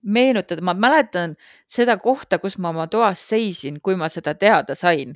meenutada, 0.03 0.63
ma 0.65 0.73
mäletan 0.75 1.37
seda 1.69 1.95
kohta, 2.01 2.39
kus 2.43 2.57
ma 2.59 2.73
oma 2.73 2.87
toas 2.91 3.23
seisin, 3.23 3.79
kui 3.81 3.95
ma 3.95 4.09
seda 4.11 4.35
teada 4.35 4.75
sain. 4.75 5.15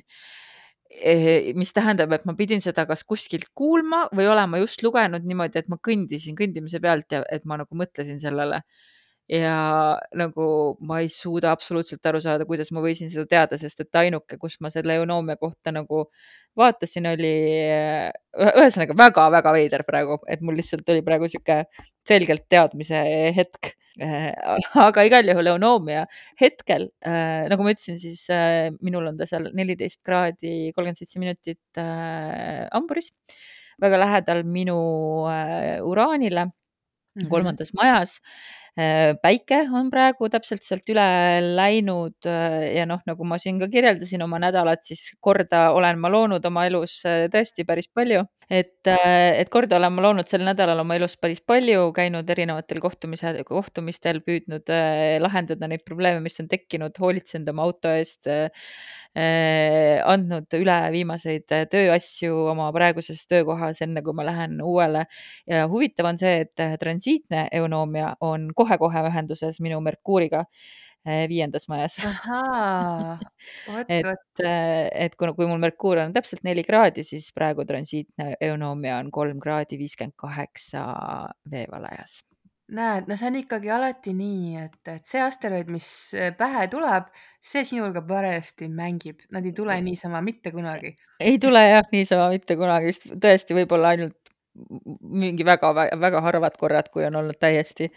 Mis 1.58 1.72
tähendab, 1.76 2.12
et 2.16 2.24
ma 2.24 2.34
pidin 2.34 2.62
seda 2.64 2.86
kas 2.88 3.04
kuskilt 3.04 3.50
kuulma 3.54 4.06
või 4.16 4.28
olema 4.32 4.60
just 4.62 4.82
lugenud 4.82 5.26
niimoodi, 5.28 5.60
et 5.60 5.68
ma 5.68 5.76
kõndisin 5.76 6.36
kõndimise 6.38 6.80
pealt 6.80 7.12
ja 7.12 7.22
et 7.30 7.44
ma 7.44 7.58
nagu 7.60 7.76
mõtlesin 7.76 8.20
sellele. 8.22 8.62
Ja 9.28 9.54
nagu 10.16 10.44
ma 10.88 11.02
ei 11.04 11.10
suuda 11.12 11.52
absoluutselt 11.52 12.06
aru 12.08 12.20
saada, 12.24 12.46
kuidas 12.48 12.70
ma 12.72 12.80
võisin 12.84 13.10
seda 13.12 13.26
teada, 13.28 13.58
sest 13.60 13.84
et 13.84 13.98
ainuke, 14.00 14.38
kus 14.40 14.56
ma 14.64 14.70
selle 14.72 14.96
eunoomia 14.96 15.36
kohta 15.40 15.72
nagu 15.74 16.06
vaatasin, 16.58 17.10
oli 17.12 17.32
ühesõnaga 18.48 18.96
väga-väga 18.98 19.52
veider 19.54 19.84
praegu, 19.88 20.16
et 20.26 20.40
mul 20.44 20.56
lihtsalt 20.58 20.88
oli 20.94 21.04
praegu 21.04 21.28
sihuke 21.28 21.60
selgelt 22.08 22.48
teadmise 22.48 23.04
hetk. 23.36 23.74
aga 24.78 25.02
igal 25.02 25.26
juhul 25.26 25.50
eunoomia 25.50 26.04
hetkel, 26.38 26.86
nagu 27.02 27.64
ma 27.66 27.72
ütlesin, 27.74 27.96
siis 27.98 28.28
minul 28.78 29.08
on 29.10 29.16
ta 29.18 29.26
seal 29.26 29.48
neliteist 29.58 30.04
kraadi 30.06 30.70
kolmkümmend 30.70 31.00
seitse 31.00 31.18
minutit 31.18 31.80
hamburis, 32.70 33.10
väga 33.82 33.98
lähedal 33.98 34.44
minu 34.46 34.78
uraanile 35.90 36.46
-hmm. 37.18 37.28
kolmandas 37.28 37.74
majas 37.74 38.20
päike 38.78 39.64
on 39.74 39.88
praegu 39.90 40.28
täpselt 40.30 40.62
sealt 40.62 40.86
üle 40.92 41.04
läinud 41.58 42.26
ja 42.28 42.84
noh, 42.86 43.00
nagu 43.08 43.26
ma 43.26 43.38
siin 43.42 43.58
ka 43.58 43.66
kirjeldasin 43.72 44.22
oma 44.22 44.38
nädalat, 44.42 44.84
siis 44.86 45.08
korda 45.24 45.72
olen 45.74 45.98
ma 45.98 46.10
loonud 46.12 46.44
oma 46.46 46.66
elus 46.68 47.00
tõesti 47.32 47.66
päris 47.66 47.90
palju. 47.90 48.22
et, 48.48 48.86
et 48.88 49.50
korda 49.52 49.76
olen 49.76 49.92
ma 49.92 50.04
loonud 50.06 50.28
sel 50.30 50.44
nädalal 50.46 50.84
oma 50.84 50.94
elus 50.96 51.18
päris 51.20 51.42
palju, 51.42 51.90
käinud 51.96 52.30
erinevatel 52.30 52.80
kohtumisel, 52.80 53.42
kohtumistel, 53.48 54.22
püüdnud 54.24 54.70
lahendada 55.20 55.68
neid 55.68 55.82
probleeme, 55.84 56.22
mis 56.24 56.38
on 56.40 56.48
tekkinud, 56.48 56.94
hoolitsenud 57.02 57.50
oma 57.50 57.66
auto 57.66 57.92
eest, 57.98 58.30
andnud 59.18 60.54
üle 60.54 60.78
viimaseid 60.94 61.50
tööasju 61.72 62.44
oma 62.52 62.68
praeguses 62.72 63.24
töökohas, 63.26 63.82
enne 63.82 64.04
kui 64.06 64.14
ma 64.14 64.26
lähen 64.28 64.62
uuele. 64.62 65.06
ja 65.48 65.66
huvitav 65.68 66.12
on 66.12 66.18
see, 66.20 66.46
et 66.46 66.80
transiitne 66.80 67.48
eunoomia 67.58 68.14
on 68.20 68.48
kohe 68.54 68.67
kohe-kohe 68.68 69.08
ühenduses 69.10 69.60
minu 69.64 69.80
Merkuuriga 69.84 70.44
eh, 71.06 71.24
viiendas 71.30 71.68
majas. 71.70 71.98
et, 73.98 74.44
eh, 74.44 74.88
et 75.06 75.18
kuna, 75.18 75.34
kui 75.36 75.48
mul 75.48 75.60
Merkuur 75.62 76.02
on 76.04 76.14
täpselt 76.16 76.44
neli 76.46 76.64
kraadi, 76.66 77.04
siis 77.06 77.30
praegu 77.36 77.66
transiitne 77.68 78.34
eunoomia 78.50 78.98
on 79.02 79.12
kolm 79.14 79.40
kraadi 79.42 79.80
viiskümmend 79.80 80.16
kaheksa 80.18 80.84
veevalajas. 81.50 82.22
Näed, 82.68 83.06
no 83.08 83.16
see 83.16 83.30
on 83.30 83.36
ikkagi 83.38 83.70
alati 83.72 84.12
nii, 84.12 84.58
et, 84.60 84.80
et 84.92 85.06
see 85.08 85.20
asteroid, 85.24 85.70
mis 85.72 85.86
eh, 86.12 86.34
pähe 86.36 86.66
tuleb, 86.68 87.06
see 87.40 87.62
sinuga 87.64 88.02
parajasti 88.04 88.68
mängib, 88.68 89.22
nad 89.32 89.46
ei 89.48 89.54
tule 89.56 89.78
niisama 89.86 90.20
mitte 90.24 90.52
kunagi. 90.52 90.92
ei 91.24 91.38
tule 91.40 91.62
jah 91.64 91.88
niisama 91.94 92.28
mitte 92.34 92.58
kunagi, 92.60 92.90
vist 92.92 93.08
tõesti 93.24 93.56
võib-olla 93.56 93.94
ainult 93.94 94.18
mingi 95.00 95.46
väga-väga 95.46 96.20
harvad 96.26 96.60
korrad, 96.60 96.92
kui 96.92 97.06
on 97.08 97.16
olnud 97.22 97.38
täiesti 97.40 97.88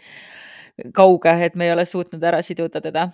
kauge, 0.94 1.34
et 1.44 1.54
me 1.54 1.68
ei 1.68 1.72
ole 1.74 1.84
suutnud 1.88 2.22
ära 2.24 2.42
siduda 2.42 2.80
teda. 2.80 3.10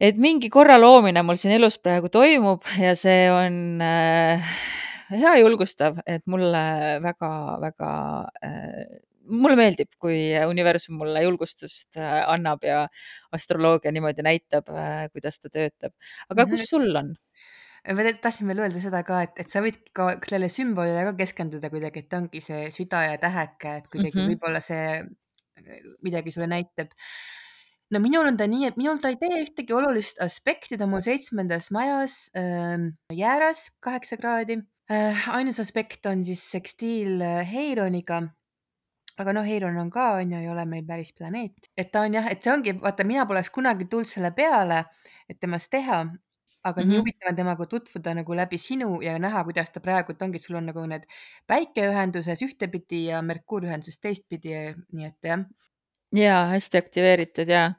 et 0.00 0.16
mingi 0.20 0.50
korra 0.52 0.76
loomine 0.78 1.22
mul 1.24 1.38
siin 1.40 1.54
elus 1.56 1.78
praegu 1.78 2.10
toimub 2.12 2.66
ja 2.78 2.92
see 2.98 3.30
on 3.32 3.80
äh, 3.80 4.56
hea 5.10 5.36
julgustav, 5.40 6.00
et 6.06 6.26
mulle 6.30 6.62
väga-väga 7.04 7.90
äh, 8.44 8.96
mulle 9.26 9.58
meeldib, 9.58 9.92
kui 10.02 10.18
universum 10.48 10.98
mulle 11.00 11.22
julgustust 11.24 11.98
äh, 11.98 12.22
annab 12.30 12.64
ja 12.66 12.84
astroloogia 13.34 13.92
niimoodi 13.94 14.24
näitab, 14.26 14.70
äh, 14.70 15.06
kuidas 15.12 15.40
ta 15.40 15.50
töötab. 15.52 15.92
aga 16.28 16.42
-hmm. 16.42 16.50
kus 16.50 16.68
sul 16.70 16.96
on? 16.96 17.14
ma 17.94 18.02
tahtsin 18.22 18.48
veel 18.48 18.58
öelda 18.58 18.80
seda 18.82 19.02
ka, 19.06 19.22
et, 19.22 19.38
et 19.38 19.48
sa 19.48 19.62
võid 19.62 19.78
ka 19.94 20.16
sellele 20.26 20.48
sümbolile 20.50 21.04
ka 21.10 21.12
keskenduda 21.18 21.70
kuidagi, 21.70 22.02
et 22.02 22.16
ongi 22.18 22.40
see 22.40 22.70
süda 22.74 23.04
ja 23.12 23.18
täheke, 23.18 23.76
et 23.76 23.86
kuidagi 23.86 24.18
mm 24.18 24.22
-hmm. 24.22 24.34
võib-olla 24.34 24.60
see 24.60 25.02
midagi 26.04 26.32
sulle 26.34 26.48
näitab. 26.50 26.92
no 27.90 28.00
minul 28.02 28.26
on 28.26 28.36
ta 28.36 28.48
nii, 28.50 28.66
et 28.70 28.80
minul 28.80 28.98
ta 29.02 29.12
ei 29.12 29.20
tee 29.20 29.42
ühtegi 29.44 29.74
olulist 29.74 30.20
aspekti, 30.22 30.78
ta 30.78 30.84
on 30.84 30.94
mul 30.96 31.04
seitsmendas 31.06 31.70
majas 31.74 32.26
äh, 32.36 32.88
jääras 33.12 33.70
kaheksa 33.80 34.18
kraadi 34.20 34.60
äh,. 34.90 35.28
ainus 35.36 35.60
aspekt 35.62 36.06
on 36.06 36.24
siis 36.24 36.44
sekstiil 36.50 37.22
Heironiga 37.52 38.24
aga 39.16 39.32
noh, 39.32 39.46
Heiron 39.46 39.78
on 39.80 39.90
ka, 39.90 40.10
on 40.20 40.32
ju, 40.34 40.40
ei 40.42 40.48
ole 40.52 40.66
meil 40.68 40.84
päris 40.88 41.12
planeet, 41.16 41.70
et 41.76 41.90
ta 41.92 42.04
on 42.04 42.16
jah, 42.18 42.26
et 42.30 42.42
see 42.44 42.52
ongi, 42.52 42.76
vaata, 42.82 43.06
mina 43.08 43.24
poleks 43.28 43.50
kunagi 43.54 43.88
tulnud 43.88 44.08
selle 44.10 44.32
peale, 44.36 44.82
et 45.30 45.38
temast 45.40 45.70
teha, 45.72 46.02
aga 46.66 46.82
mm 46.82 46.84
-hmm. 46.84 46.88
nii 46.88 46.98
mhm. 46.98 47.04
huvitav 47.04 47.30
on 47.30 47.36
temaga 47.36 47.66
tutvuda 47.66 48.14
nagu 48.14 48.36
läbi 48.36 48.58
sinu 48.58 49.00
ja 49.02 49.16
näha, 49.18 49.44
kuidas 49.44 49.70
ta 49.70 49.80
praegu 49.80 50.14
ongi, 50.20 50.38
sul 50.38 50.56
on 50.56 50.66
nagu 50.66 50.86
need 50.86 51.04
päikeühenduses 51.46 52.42
ühtepidi 52.46 53.06
ja 53.10 53.22
Merkuur 53.22 53.66
ühenduses 53.68 53.98
teistpidi, 54.00 54.54
nii 54.92 55.06
et 55.06 55.30
jah. 55.30 55.44
ja 56.14 56.46
hästi 56.54 56.78
aktiveeritud 56.78 57.48
ja. 57.48 57.72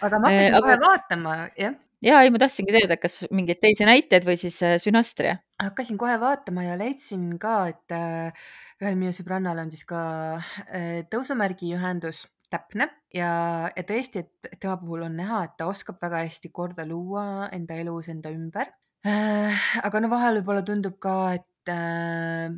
aga 0.00 0.20
ma 0.20 0.30
hakkasin 0.30 0.54
äh, 0.54 0.60
kohe 0.60 0.76
aga... 0.78 0.86
vaatama, 0.86 1.36
jah. 1.58 1.74
ja 2.02 2.20
ei, 2.22 2.30
ma 2.30 2.42
tahtsingi 2.44 2.76
teada, 2.78 2.96
kas 2.96 3.24
mingeid 3.30 3.60
teisi 3.60 3.88
näiteid 3.88 4.28
või 4.28 4.36
siis 4.40 4.60
äh, 4.62 4.76
sünastria? 4.82 5.38
hakkasin 5.62 5.98
kohe 6.00 6.20
vaatama 6.20 6.68
ja 6.68 6.78
leidsin 6.78 7.32
ka, 7.38 7.56
et 7.74 7.96
äh, 7.96 8.46
ühel 8.82 8.96
minu 9.00 9.12
sõbrannal 9.16 9.60
on 9.64 9.70
siis 9.70 9.84
ka 9.88 10.00
tõusumärgi 11.12 11.74
ühendus 11.76 12.26
täpne 12.54 12.88
ja, 13.14 13.30
ja 13.74 13.86
tõesti, 13.86 14.24
et 14.24 14.58
tema 14.60 14.76
puhul 14.80 15.06
on 15.08 15.18
näha, 15.18 15.44
et 15.48 15.56
ta 15.58 15.68
oskab 15.70 15.98
väga 16.02 16.24
hästi 16.24 16.50
korda 16.54 16.86
luua 16.88 17.48
enda 17.54 17.78
elus 17.82 18.10
enda 18.12 18.32
ümber 18.34 18.70
äh,. 19.06 19.66
aga 19.82 20.02
no 20.02 20.10
vahel 20.12 20.40
võib-olla 20.40 20.64
tundub 20.66 20.98
ka, 21.02 21.16
et 21.38 21.72
äh, 21.72 22.54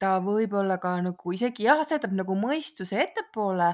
ta 0.00 0.16
võib-olla 0.24 0.78
ka 0.82 0.96
nagu 1.04 1.34
isegi 1.34 1.68
jah, 1.68 1.82
asetab 1.84 2.14
nagu 2.16 2.36
mõistuse 2.38 2.98
ettepoole, 3.02 3.72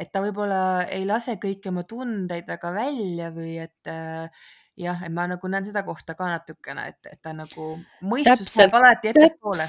et 0.00 0.10
ta 0.12 0.22
võib-olla 0.24 0.86
ei 0.92 1.06
lase 1.08 1.36
kõiki 1.40 1.70
oma 1.72 1.84
tundeid 1.88 2.48
väga 2.48 2.72
välja 2.74 3.30
või 3.34 3.56
et 3.62 3.90
äh, 3.90 4.48
jah, 4.80 5.02
et 5.06 5.14
ma 5.14 5.26
nagu 5.30 5.50
näen 5.52 5.66
seda 5.68 5.82
kohta 5.86 6.16
ka 6.18 6.28
natukene, 6.30 6.86
et, 6.92 7.00
et 7.14 7.20
ta 7.22 7.34
nagu 7.36 7.72
mõistus 8.06 8.56
läheb 8.58 8.78
alati 8.80 9.12
ettepoole. 9.12 9.66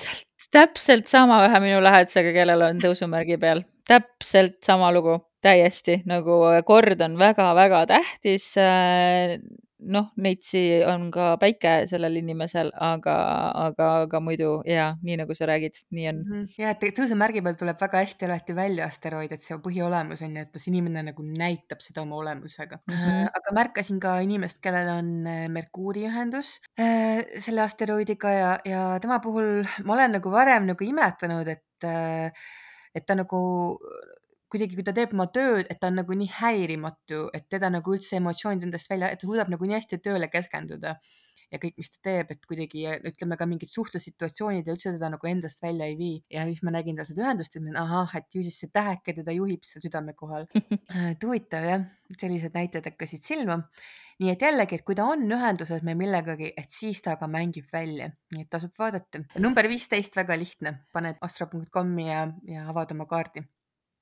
täpselt 0.51 1.12
sama 1.12 1.41
ühe 1.47 1.63
minu 1.63 1.82
lähedasega, 1.84 2.34
kellel 2.36 2.69
on 2.69 2.82
tõusumärgi 2.84 3.39
peal, 3.41 3.65
täpselt 3.88 4.60
sama 4.67 4.91
lugu 4.95 5.19
täiesti 5.41 6.01
nagu 6.10 6.43
kord 6.65 7.01
on 7.01 7.17
väga-väga 7.19 7.86
tähtis. 7.89 8.54
Äh, 8.62 9.38
noh, 9.82 10.12
neitsi 10.21 10.62
on 10.86 11.08
ka 11.13 11.36
päike 11.41 11.71
sellel 11.89 12.19
inimesel, 12.19 12.69
aga, 12.86 13.15
aga, 13.63 13.88
aga 14.06 14.21
muidu 14.23 14.51
ja 14.67 14.91
nii 15.01 15.17
nagu 15.23 15.36
sa 15.38 15.47
räägid, 15.49 15.80
nii 15.95 16.08
on. 16.12 16.19
-hmm. 16.27 16.43
ja 16.62 16.73
et 16.75 16.84
tõusemärgi 16.97 17.41
peal 17.43 17.58
tuleb 17.58 17.82
väga 17.82 18.04
hästi 18.04 18.27
alati 18.27 18.56
välja 18.56 18.86
asteroid, 18.86 19.32
et 19.32 19.41
see 19.41 19.58
põhiolemus 19.58 20.21
on 20.25 20.38
ju, 20.38 20.45
et 20.45 20.62
see 20.62 20.71
inimene 20.73 21.04
nagu 21.10 21.25
näitab 21.25 21.82
seda 21.82 22.04
oma 22.06 22.15
olemusega 22.21 22.77
mm. 22.77 22.93
-hmm. 22.93 23.27
aga 23.41 23.56
märkasin 23.58 23.99
ka 23.99 24.19
inimest, 24.19 24.62
kellel 24.62 24.89
on 24.97 25.27
äh, 25.27 25.49
Merkuuri 25.49 26.06
ühendus 26.10 26.60
äh, 26.80 27.25
selle 27.39 27.62
asteroidiga 27.62 28.30
ja, 28.30 28.58
ja 28.65 28.99
tema 29.01 29.19
puhul 29.19 29.65
ma 29.84 29.93
olen 29.93 30.12
nagu 30.19 30.32
varem 30.32 30.69
nagu 30.69 30.84
imetlenud, 30.84 31.47
et 31.47 31.62
et 32.95 33.06
ta 33.08 33.15
nagu 33.15 33.39
kuidagi, 34.52 34.78
kui 34.78 34.86
ta 34.88 34.94
teeb 34.96 35.16
oma 35.16 35.28
tööd, 35.32 35.68
et 35.72 35.80
ta 35.80 35.90
on 35.92 36.00
nagu 36.02 36.16
nii 36.18 36.32
häirimatu, 36.38 37.26
et 37.38 37.48
teda 37.52 37.72
nagu 37.72 37.96
üldse 37.96 38.20
emotsioonid 38.20 38.68
endast 38.68 38.92
välja, 38.92 39.12
et 39.12 39.22
ta 39.22 39.30
suudab 39.30 39.52
nagu 39.54 39.68
nii 39.68 39.78
hästi 39.80 40.02
tööle 40.04 40.28
keskenduda 40.32 40.98
ja 41.52 41.60
kõik, 41.60 41.76
mis 41.80 41.92
ta 41.92 42.00
teeb, 42.08 42.32
et 42.32 42.46
kuidagi 42.48 42.86
ütleme 43.10 43.38
ka 43.40 43.48
mingid 43.50 43.72
suhtlussituatsioonid 43.72 44.68
ja 44.68 44.76
üldse 44.76 44.94
teda 44.96 45.10
nagu 45.12 45.30
endast 45.30 45.64
välja 45.64 45.88
ei 45.92 45.98
vii. 46.00 46.18
ja 46.32 46.46
siis 46.48 46.62
ma 46.64 46.74
nägin 46.76 47.00
tal 47.00 47.08
seda 47.08 47.26
ühendust, 47.26 47.58
et 47.58 47.80
ahah, 47.82 48.16
et 48.20 48.36
ju 48.36 48.44
siis 48.46 48.60
see 48.64 48.72
täheke 48.74 49.16
teda 49.18 49.36
juhib 49.36 49.68
seal 49.68 49.84
südame 49.84 50.16
kohal 50.18 50.48
et 51.12 51.28
huvitav 51.28 51.68
jah, 51.68 51.86
sellised 52.16 52.56
näited 52.56 52.88
hakkasid 52.92 53.24
silma. 53.28 53.62
nii 54.22 54.32
et 54.32 54.44
jällegi, 54.48 54.80
et 54.80 54.86
kui 54.88 54.96
ta 54.96 55.08
on 55.10 55.24
ühenduses 55.26 55.84
meil 55.84 55.98
millegagi, 56.00 56.54
et 56.58 56.70
siis 56.70 57.02
ta 57.02 57.18
ka 57.20 57.28
mängib 57.32 57.68
välja, 57.74 58.12
nii 58.36 58.46
et 58.46 58.52
tasub 58.52 58.76
vaadata. 58.80 59.26
number 59.40 59.68
viisteist, 59.68 60.16
väga 60.16 60.38
lihtne, 60.40 60.78
paned 60.94 61.20
astro.com-i 61.22 62.08
ja, 62.08 62.28
ja 62.48 62.70
avad 62.72 62.96
oma 62.96 63.10
kaardi 63.10 63.44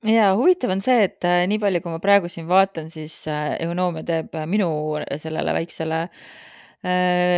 ja 0.08 0.30
huvitav 0.36 0.72
on 0.74 0.82
see, 0.84 1.04
et 1.08 1.24
äh, 1.28 1.42
nii 1.50 1.60
palju, 1.60 1.82
kui 1.84 1.92
ma 1.92 2.00
praegu 2.02 2.30
siin 2.32 2.48
vaatan, 2.48 2.88
siis 2.92 3.16
äh, 3.28 3.56
Eunoomia 3.66 4.04
teeb 4.06 4.36
äh, 4.38 4.46
minu 4.48 4.70
sellele 5.20 5.56
väiksele 5.56 6.06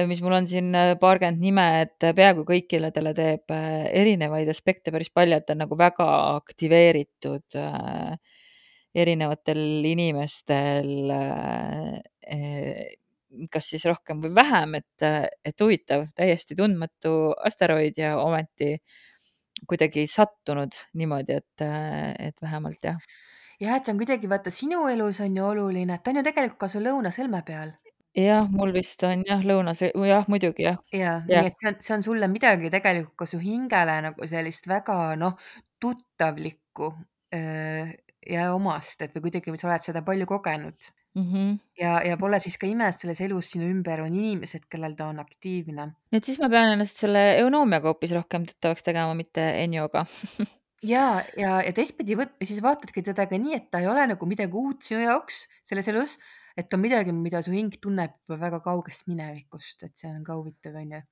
mis 0.06 0.20
mul 0.22 0.36
on 0.36 0.44
siin 0.46 0.68
paarkümmend 1.02 1.40
nime, 1.42 1.64
et 1.82 2.04
peaaegu 2.14 2.44
kõikidele 2.46 2.92
teeb 2.94 3.50
erinevaid 3.50 4.46
aspekte 4.52 4.92
päris 4.94 5.10
palju, 5.10 5.34
et 5.34 5.48
ta 5.48 5.56
on 5.56 5.64
nagu 5.64 5.74
väga 5.80 6.06
aktiveeritud 6.36 7.56
erinevatel 9.02 9.64
inimestel. 9.90 11.10
kas 13.50 13.72
siis 13.74 13.88
rohkem 13.90 14.22
või 14.22 14.30
vähem, 14.38 14.78
et, 14.78 15.08
et 15.42 15.66
huvitav, 15.66 16.06
täiesti 16.14 16.54
tundmatu 16.54 17.32
asteroid 17.42 17.98
ja 17.98 18.14
ometi 18.22 18.76
kuidagi 19.68 20.06
sattunud 20.10 20.78
niimoodi, 20.98 21.38
et, 21.42 21.66
et 22.28 22.42
vähemalt 22.42 22.88
jah. 22.88 22.98
jah, 23.60 23.76
et 23.76 23.84
see 23.84 23.94
on 23.94 24.00
kuidagi 24.00 24.30
vaata 24.30 24.52
sinu 24.54 24.86
elus 24.90 25.20
on 25.24 25.36
ju 25.36 25.46
oluline, 25.46 25.94
et 25.94 26.04
ta 26.04 26.12
on 26.12 26.20
ju 26.20 26.26
tegelikult 26.26 26.60
ka 26.64 26.70
su 26.72 26.82
lõunasõlme 26.82 27.42
peal. 27.46 27.74
jah, 28.18 28.48
mul 28.50 28.74
vist 28.74 29.02
on 29.08 29.24
jah, 29.28 29.44
lõunas, 29.46 29.84
jah, 29.86 30.28
muidugi 30.28 30.68
jah. 30.68 30.80
ja, 30.92 31.20
ja., 31.28 31.44
nii 31.44 31.52
et 31.52 31.60
see 31.60 31.70
on, 31.72 31.78
see 31.80 31.96
on 31.98 32.06
sulle 32.10 32.28
midagi 32.32 32.72
tegelikult 32.74 33.16
ka 33.24 33.30
su 33.30 33.40
hingele 33.42 34.00
nagu 34.08 34.28
sellist 34.28 34.68
väga 34.70 34.98
noh, 35.20 35.38
tuttavlikku 35.80 36.92
ja 37.32 38.50
omast, 38.54 39.02
et 39.02 39.14
või 39.16 39.28
kuidagi 39.28 39.54
sa 39.58 39.70
oled 39.70 39.86
seda 39.86 40.02
palju 40.06 40.28
kogenud. 40.30 40.92
Mhm. 41.18 41.58
ja, 41.76 41.98
ja 42.06 42.16
pole 42.16 42.38
siis 42.40 42.56
ka 42.60 42.66
ime, 42.68 42.86
et 42.88 42.96
selles 42.96 43.20
elus 43.20 43.50
sinu 43.52 43.66
ümber 43.68 44.00
on 44.00 44.14
inimesed, 44.16 44.64
kellel 44.72 44.94
ta 44.96 45.10
on 45.12 45.20
aktiivne. 45.20 45.90
nii 46.12 46.20
et 46.22 46.28
siis 46.28 46.40
ma 46.40 46.48
pean 46.52 46.72
ennast 46.72 47.02
selle 47.04 47.24
Eunomiaga 47.42 47.92
hoopis 47.92 48.14
rohkem 48.16 48.46
tuttavaks 48.48 48.86
tegema, 48.86 49.12
mitte 49.18 49.44
Enjoga 49.60 50.06
ja, 50.94 51.06
ja, 51.36 51.58
ja 51.66 51.72
teistpidi 51.76 52.16
võt-, 52.16 52.38
siis 52.44 52.62
vaatadki 52.64 53.04
teda 53.04 53.28
ka 53.28 53.40
nii, 53.40 53.58
et 53.60 53.68
ta 53.70 53.82
ei 53.84 53.90
ole 53.92 54.06
nagu 54.14 54.28
midagi 54.30 54.56
uut 54.56 54.88
sinu 54.88 55.04
jaoks 55.04 55.46
selles 55.60 55.92
elus, 55.92 56.16
et 56.56 56.72
on 56.72 56.80
midagi, 56.80 57.12
mida 57.16 57.44
su 57.44 57.52
hing 57.52 57.76
tunneb 57.80 58.16
väga 58.28 58.62
kaugest 58.64 59.04
minevikust, 59.12 59.84
et 59.84 59.96
see 59.96 60.10
on 60.12 60.24
ka 60.24 60.38
huvitav, 60.40 60.80
onju 60.80 61.04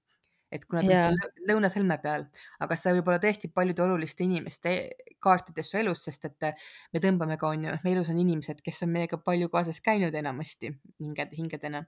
et 0.53 0.65
kuna 0.67 0.83
ta 0.83 0.91
on 0.91 0.95
Jaa. 0.97 1.11
sul 1.11 1.47
lõunasõlme 1.51 1.97
peal, 2.03 2.27
aga 2.61 2.79
see 2.79 2.95
võib 2.97 3.11
olla 3.11 3.23
tõesti 3.23 3.51
paljude 3.55 3.85
oluliste 3.87 4.27
inimeste 4.27 4.75
kaartides 5.23 5.71
su 5.71 5.81
elus, 5.81 6.05
sest 6.09 6.27
et 6.31 6.49
me 6.93 7.03
tõmbame 7.03 7.39
ka, 7.41 7.53
on 7.55 7.69
ju, 7.69 7.77
meie 7.85 7.97
elus 7.97 8.11
on 8.13 8.21
inimesed, 8.21 8.63
kes 8.67 8.83
on 8.87 8.95
meiega 8.95 9.21
palju 9.25 9.51
kaasas 9.53 9.81
käinud 9.85 10.15
enamasti 10.15 10.73
hinged, 11.01 11.37
hingedena. 11.39 11.85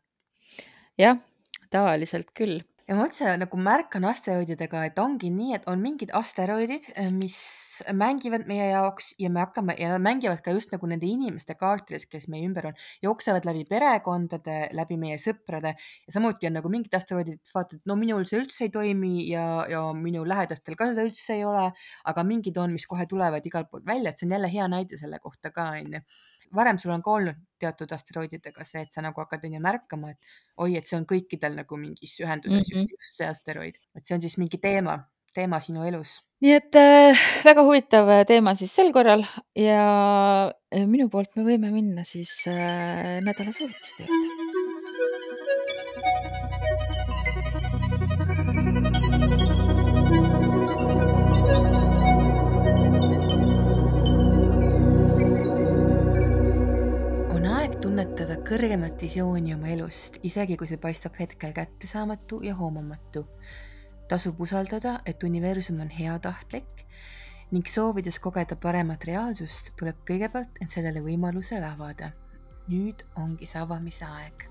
jah, 0.98 1.18
tavaliselt 1.70 2.30
küll 2.36 2.60
ja 2.92 2.96
ma 2.98 3.06
üldse 3.08 3.30
nagu 3.40 3.56
märkan 3.56 4.04
asteroididega, 4.04 4.82
et 4.90 4.98
ongi 5.00 5.30
nii, 5.32 5.54
et 5.56 5.68
on 5.70 5.80
mingid 5.80 6.10
asteroidid, 6.18 6.90
mis 7.16 7.36
mängivad 7.96 8.44
meie 8.50 8.66
jaoks 8.68 9.14
ja 9.22 9.30
me 9.32 9.40
hakkame 9.40 9.78
ja 9.80 9.88
nad 9.94 10.04
mängivad 10.04 10.42
ka 10.44 10.52
just 10.52 10.74
nagu 10.74 10.90
nende 10.90 11.08
inimeste 11.08 11.56
kaartides, 11.56 12.04
kes 12.10 12.28
meie 12.32 12.44
ümber 12.44 12.68
on, 12.68 12.76
jooksevad 13.04 13.48
läbi 13.48 13.64
perekondade, 13.70 14.58
läbi 14.76 14.98
meie 15.00 15.16
sõprade. 15.22 15.72
Ja 16.04 16.16
samuti 16.18 16.50
on 16.50 16.58
nagu 16.58 16.72
mingid 16.72 16.92
asteroidid, 16.98 17.40
vaatad, 17.54 17.80
no 17.88 17.96
minul 17.96 18.28
see 18.28 18.42
üldse 18.42 18.68
ei 18.68 18.74
toimi 18.76 19.14
ja, 19.30 19.46
ja 19.72 19.86
minu 19.96 20.26
lähedastel 20.28 20.76
ka 20.76 20.90
seda 20.92 21.08
üldse 21.08 21.38
ei 21.38 21.46
ole, 21.48 21.70
aga 22.12 22.26
mingid 22.28 22.60
on, 22.60 22.76
mis 22.76 22.84
kohe 22.90 23.08
tulevad 23.08 23.48
igalt 23.48 23.72
poolt 23.72 23.88
välja, 23.88 24.12
et 24.12 24.20
see 24.20 24.28
on 24.28 24.36
jälle 24.36 24.52
hea 24.52 24.68
näide 24.68 25.00
selle 25.00 25.22
kohta 25.22 25.54
ka 25.54 25.72
onju 25.80 26.04
varem 26.54 26.78
sul 26.78 26.92
on 26.94 27.02
ka 27.04 27.14
olnud 27.16 27.38
teatud 27.62 27.94
asteroididega 27.94 28.66
see, 28.66 28.82
et 28.86 28.92
sa 28.94 29.04
nagu 29.04 29.22
hakkad 29.22 29.46
onju 29.48 29.62
märkama, 29.62 30.12
et 30.12 30.34
oi, 30.64 30.76
et 30.78 30.88
see 30.88 30.98
on 30.98 31.06
kõikidel 31.08 31.56
nagu 31.60 31.78
mingis 31.78 32.18
ühenduses 32.24 32.58
mm 32.58 32.62
-hmm. 32.66 32.82
just, 32.82 32.94
just 32.96 33.18
see 33.20 33.28
asteroid, 33.28 33.80
et 33.96 34.04
see 34.06 34.16
on 34.16 34.24
siis 34.24 34.38
mingi 34.38 34.58
teema, 34.58 34.98
teema 35.34 35.60
sinu 35.60 35.86
elus. 35.88 36.20
nii 36.42 36.54
et 36.58 36.76
äh, 36.76 37.26
väga 37.44 37.62
huvitav 37.62 38.10
teema 38.26 38.54
siis 38.54 38.74
sel 38.74 38.92
korral 38.92 39.24
ja 39.56 40.52
minu 40.86 41.08
poolt 41.08 41.36
me 41.36 41.46
võime 41.46 41.70
minna 41.70 42.04
siis 42.04 42.32
äh, 42.48 43.20
nädala 43.22 43.52
soovituste 43.52 44.08
juurde. 44.08 44.41
Kõrgemat 58.42 58.98
visiooni 58.98 59.52
oma 59.54 59.68
elust, 59.70 60.16
isegi 60.26 60.56
kui 60.58 60.66
see 60.66 60.80
paistab 60.80 61.14
hetkel 61.20 61.52
kättesaamatu 61.54 62.40
ja 62.42 62.54
hoomamatu. 62.58 63.26
tasub 64.08 64.40
usaldada, 64.44 64.98
et 65.06 65.22
universum 65.22 65.80
on 65.80 65.88
heatahtlik 65.88 66.82
ning 67.52 67.68
soovides 67.68 68.18
kogeda 68.20 68.56
paremat 68.60 69.04
reaalsust, 69.08 69.72
tuleb 69.78 70.02
kõigepealt 70.08 70.58
end 70.60 70.74
sellele 70.74 71.00
võimalusele 71.00 71.68
avada. 71.68 72.12
nüüd 72.68 73.06
ongi 73.16 73.46
see 73.46 73.60
avamise 73.60 74.04
aeg 74.04 74.44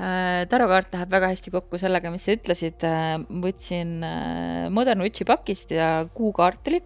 äh, 0.00 0.48
tarokaart 0.48 0.92
läheb 0.94 1.10
väga 1.10 1.30
hästi 1.34 1.50
kokku 1.50 1.78
sellega, 1.78 2.10
mis 2.10 2.24
sa 2.24 2.36
ütlesid. 2.36 2.84
Äh, 2.84 3.14
võtsin 3.44 4.02
äh, 4.04 4.66
Modern 4.70 5.04
Witchi 5.04 5.24
pakist 5.24 5.70
ja 5.70 6.08
kuukaart 6.14 6.68
oli 6.68 6.82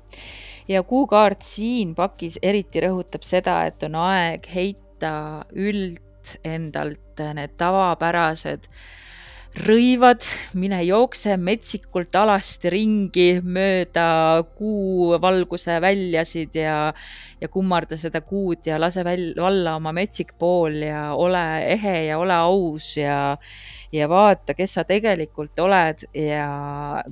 ja 0.69 0.83
kuukaart 0.83 1.43
siin 1.43 1.95
pakis 1.95 2.39
eriti 2.43 2.83
rõhutab 2.83 3.23
seda, 3.27 3.65
et 3.67 3.83
on 3.87 3.95
aeg 3.95 4.47
heita 4.55 4.90
üld 5.57 6.35
endalt 6.45 7.23
need 7.35 7.57
tavapärased 7.59 8.69
rõivad, 9.51 10.23
mine 10.55 10.79
jookse 10.87 11.35
metsikult 11.41 12.15
alasti 12.15 12.71
ringi 12.71 13.41
mööda 13.43 14.45
kuu 14.55 15.17
valguse 15.21 15.81
väljasid 15.83 16.55
ja, 16.55 16.77
ja 17.41 17.49
kummarda 17.51 17.99
seda 17.99 18.23
kuud 18.23 18.69
ja 18.71 18.79
lase 18.79 19.03
väl-, 19.07 19.35
valla 19.41 19.75
oma 19.81 19.93
metsik 19.97 20.37
pool 20.39 20.79
ja 20.87 21.11
ole 21.19 21.43
ehe 21.75 21.97
ja 22.13 22.21
ole 22.23 22.37
aus 22.47 22.93
ja 22.97 23.37
ja 23.93 24.07
vaata, 24.11 24.55
kes 24.55 24.77
sa 24.79 24.85
tegelikult 24.87 25.59
oled 25.63 26.05
ja 26.15 26.47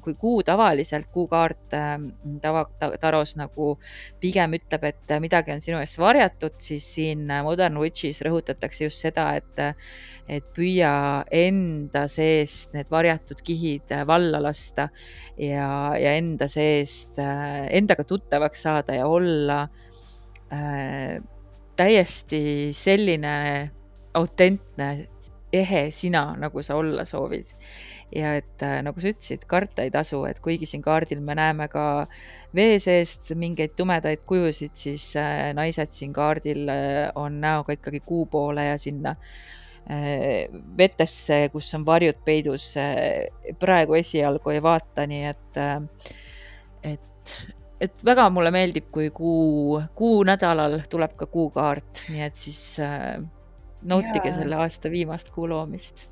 kui 0.02 0.14
kuu 0.18 0.42
tavaliselt, 0.46 1.08
kuukaart 1.14 1.74
ähm, 1.74 2.06
tava, 2.42 2.64
taros 3.00 3.34
nagu 3.38 3.72
pigem 4.22 4.54
ütleb, 4.58 4.86
et 4.92 5.14
midagi 5.22 5.54
on 5.54 5.62
sinu 5.64 5.80
eest 5.82 5.98
varjatud, 5.98 6.58
siis 6.62 6.86
siin 6.94 7.26
Modern 7.46 7.80
Witchis 7.82 8.22
rõhutatakse 8.26 8.86
just 8.86 9.02
seda, 9.02 9.32
et, 9.40 9.64
et 10.30 10.46
püüa 10.54 11.24
enda 11.34 12.06
seest 12.12 12.76
need 12.78 12.92
varjatud 12.94 13.42
kihid 13.44 13.90
valla 14.06 14.42
lasta 14.42 14.88
ja, 15.34 15.70
ja 15.98 16.14
enda 16.14 16.46
seest, 16.50 17.18
endaga 17.18 18.06
tuttavaks 18.06 18.62
saada 18.68 19.00
ja 19.00 19.10
olla 19.10 19.64
äh, 20.54 21.18
täiesti 21.78 22.70
selline 22.74 23.70
autentne 24.14 25.08
ehe 25.52 25.88
sina, 25.94 26.32
nagu 26.38 26.62
sa 26.62 26.76
olla 26.76 27.04
soovid. 27.08 27.54
ja 28.08 28.32
et 28.38 28.62
äh, 28.64 28.78
nagu 28.80 29.00
sa 29.00 29.10
ütlesid, 29.12 29.42
karta 29.44 29.84
ei 29.84 29.90
tasu, 29.92 30.22
et 30.24 30.38
kuigi 30.40 30.64
siin 30.66 30.80
kaardil 30.80 31.20
me 31.20 31.34
näeme 31.36 31.66
ka 31.68 32.06
vee 32.56 32.78
seest 32.80 33.34
mingeid 33.36 33.74
tumedaid 33.76 34.22
kujusid, 34.28 34.72
siis 34.80 35.10
äh, 35.20 35.50
naised 35.56 35.92
siin 35.92 36.14
kaardil 36.16 36.64
äh, 36.72 37.10
on 37.20 37.36
näoga 37.42 37.76
ikkagi 37.76 38.00
kuu 38.00 38.24
poole 38.26 38.70
ja 38.70 38.78
sinna 38.80 39.16
vetesse, 40.76 41.46
kus 41.48 41.70
on 41.72 41.84
varjud 41.86 42.18
peidus 42.20 42.74
praegu 43.56 43.94
esialgu 43.96 44.52
ei 44.52 44.60
vaata, 44.60 45.06
nii 45.08 45.22
et 45.24 45.60
et 46.84 47.32
et 47.80 48.04
väga 48.04 48.26
mulle 48.34 48.50
meeldib, 48.54 48.88
kui 48.92 49.10
kuu, 49.14 49.78
kuunädalal 49.98 50.80
tuleb 50.90 51.14
ka 51.18 51.28
kuukaart, 51.30 52.04
nii 52.12 52.24
et 52.26 52.38
siis 52.38 52.60
äh, 52.82 53.18
nautige 53.82 54.28
Jaa. 54.28 54.36
selle 54.36 54.56
aasta 54.56 54.90
viimast 54.90 55.30
kuu 55.34 55.48
loomist 55.48 56.08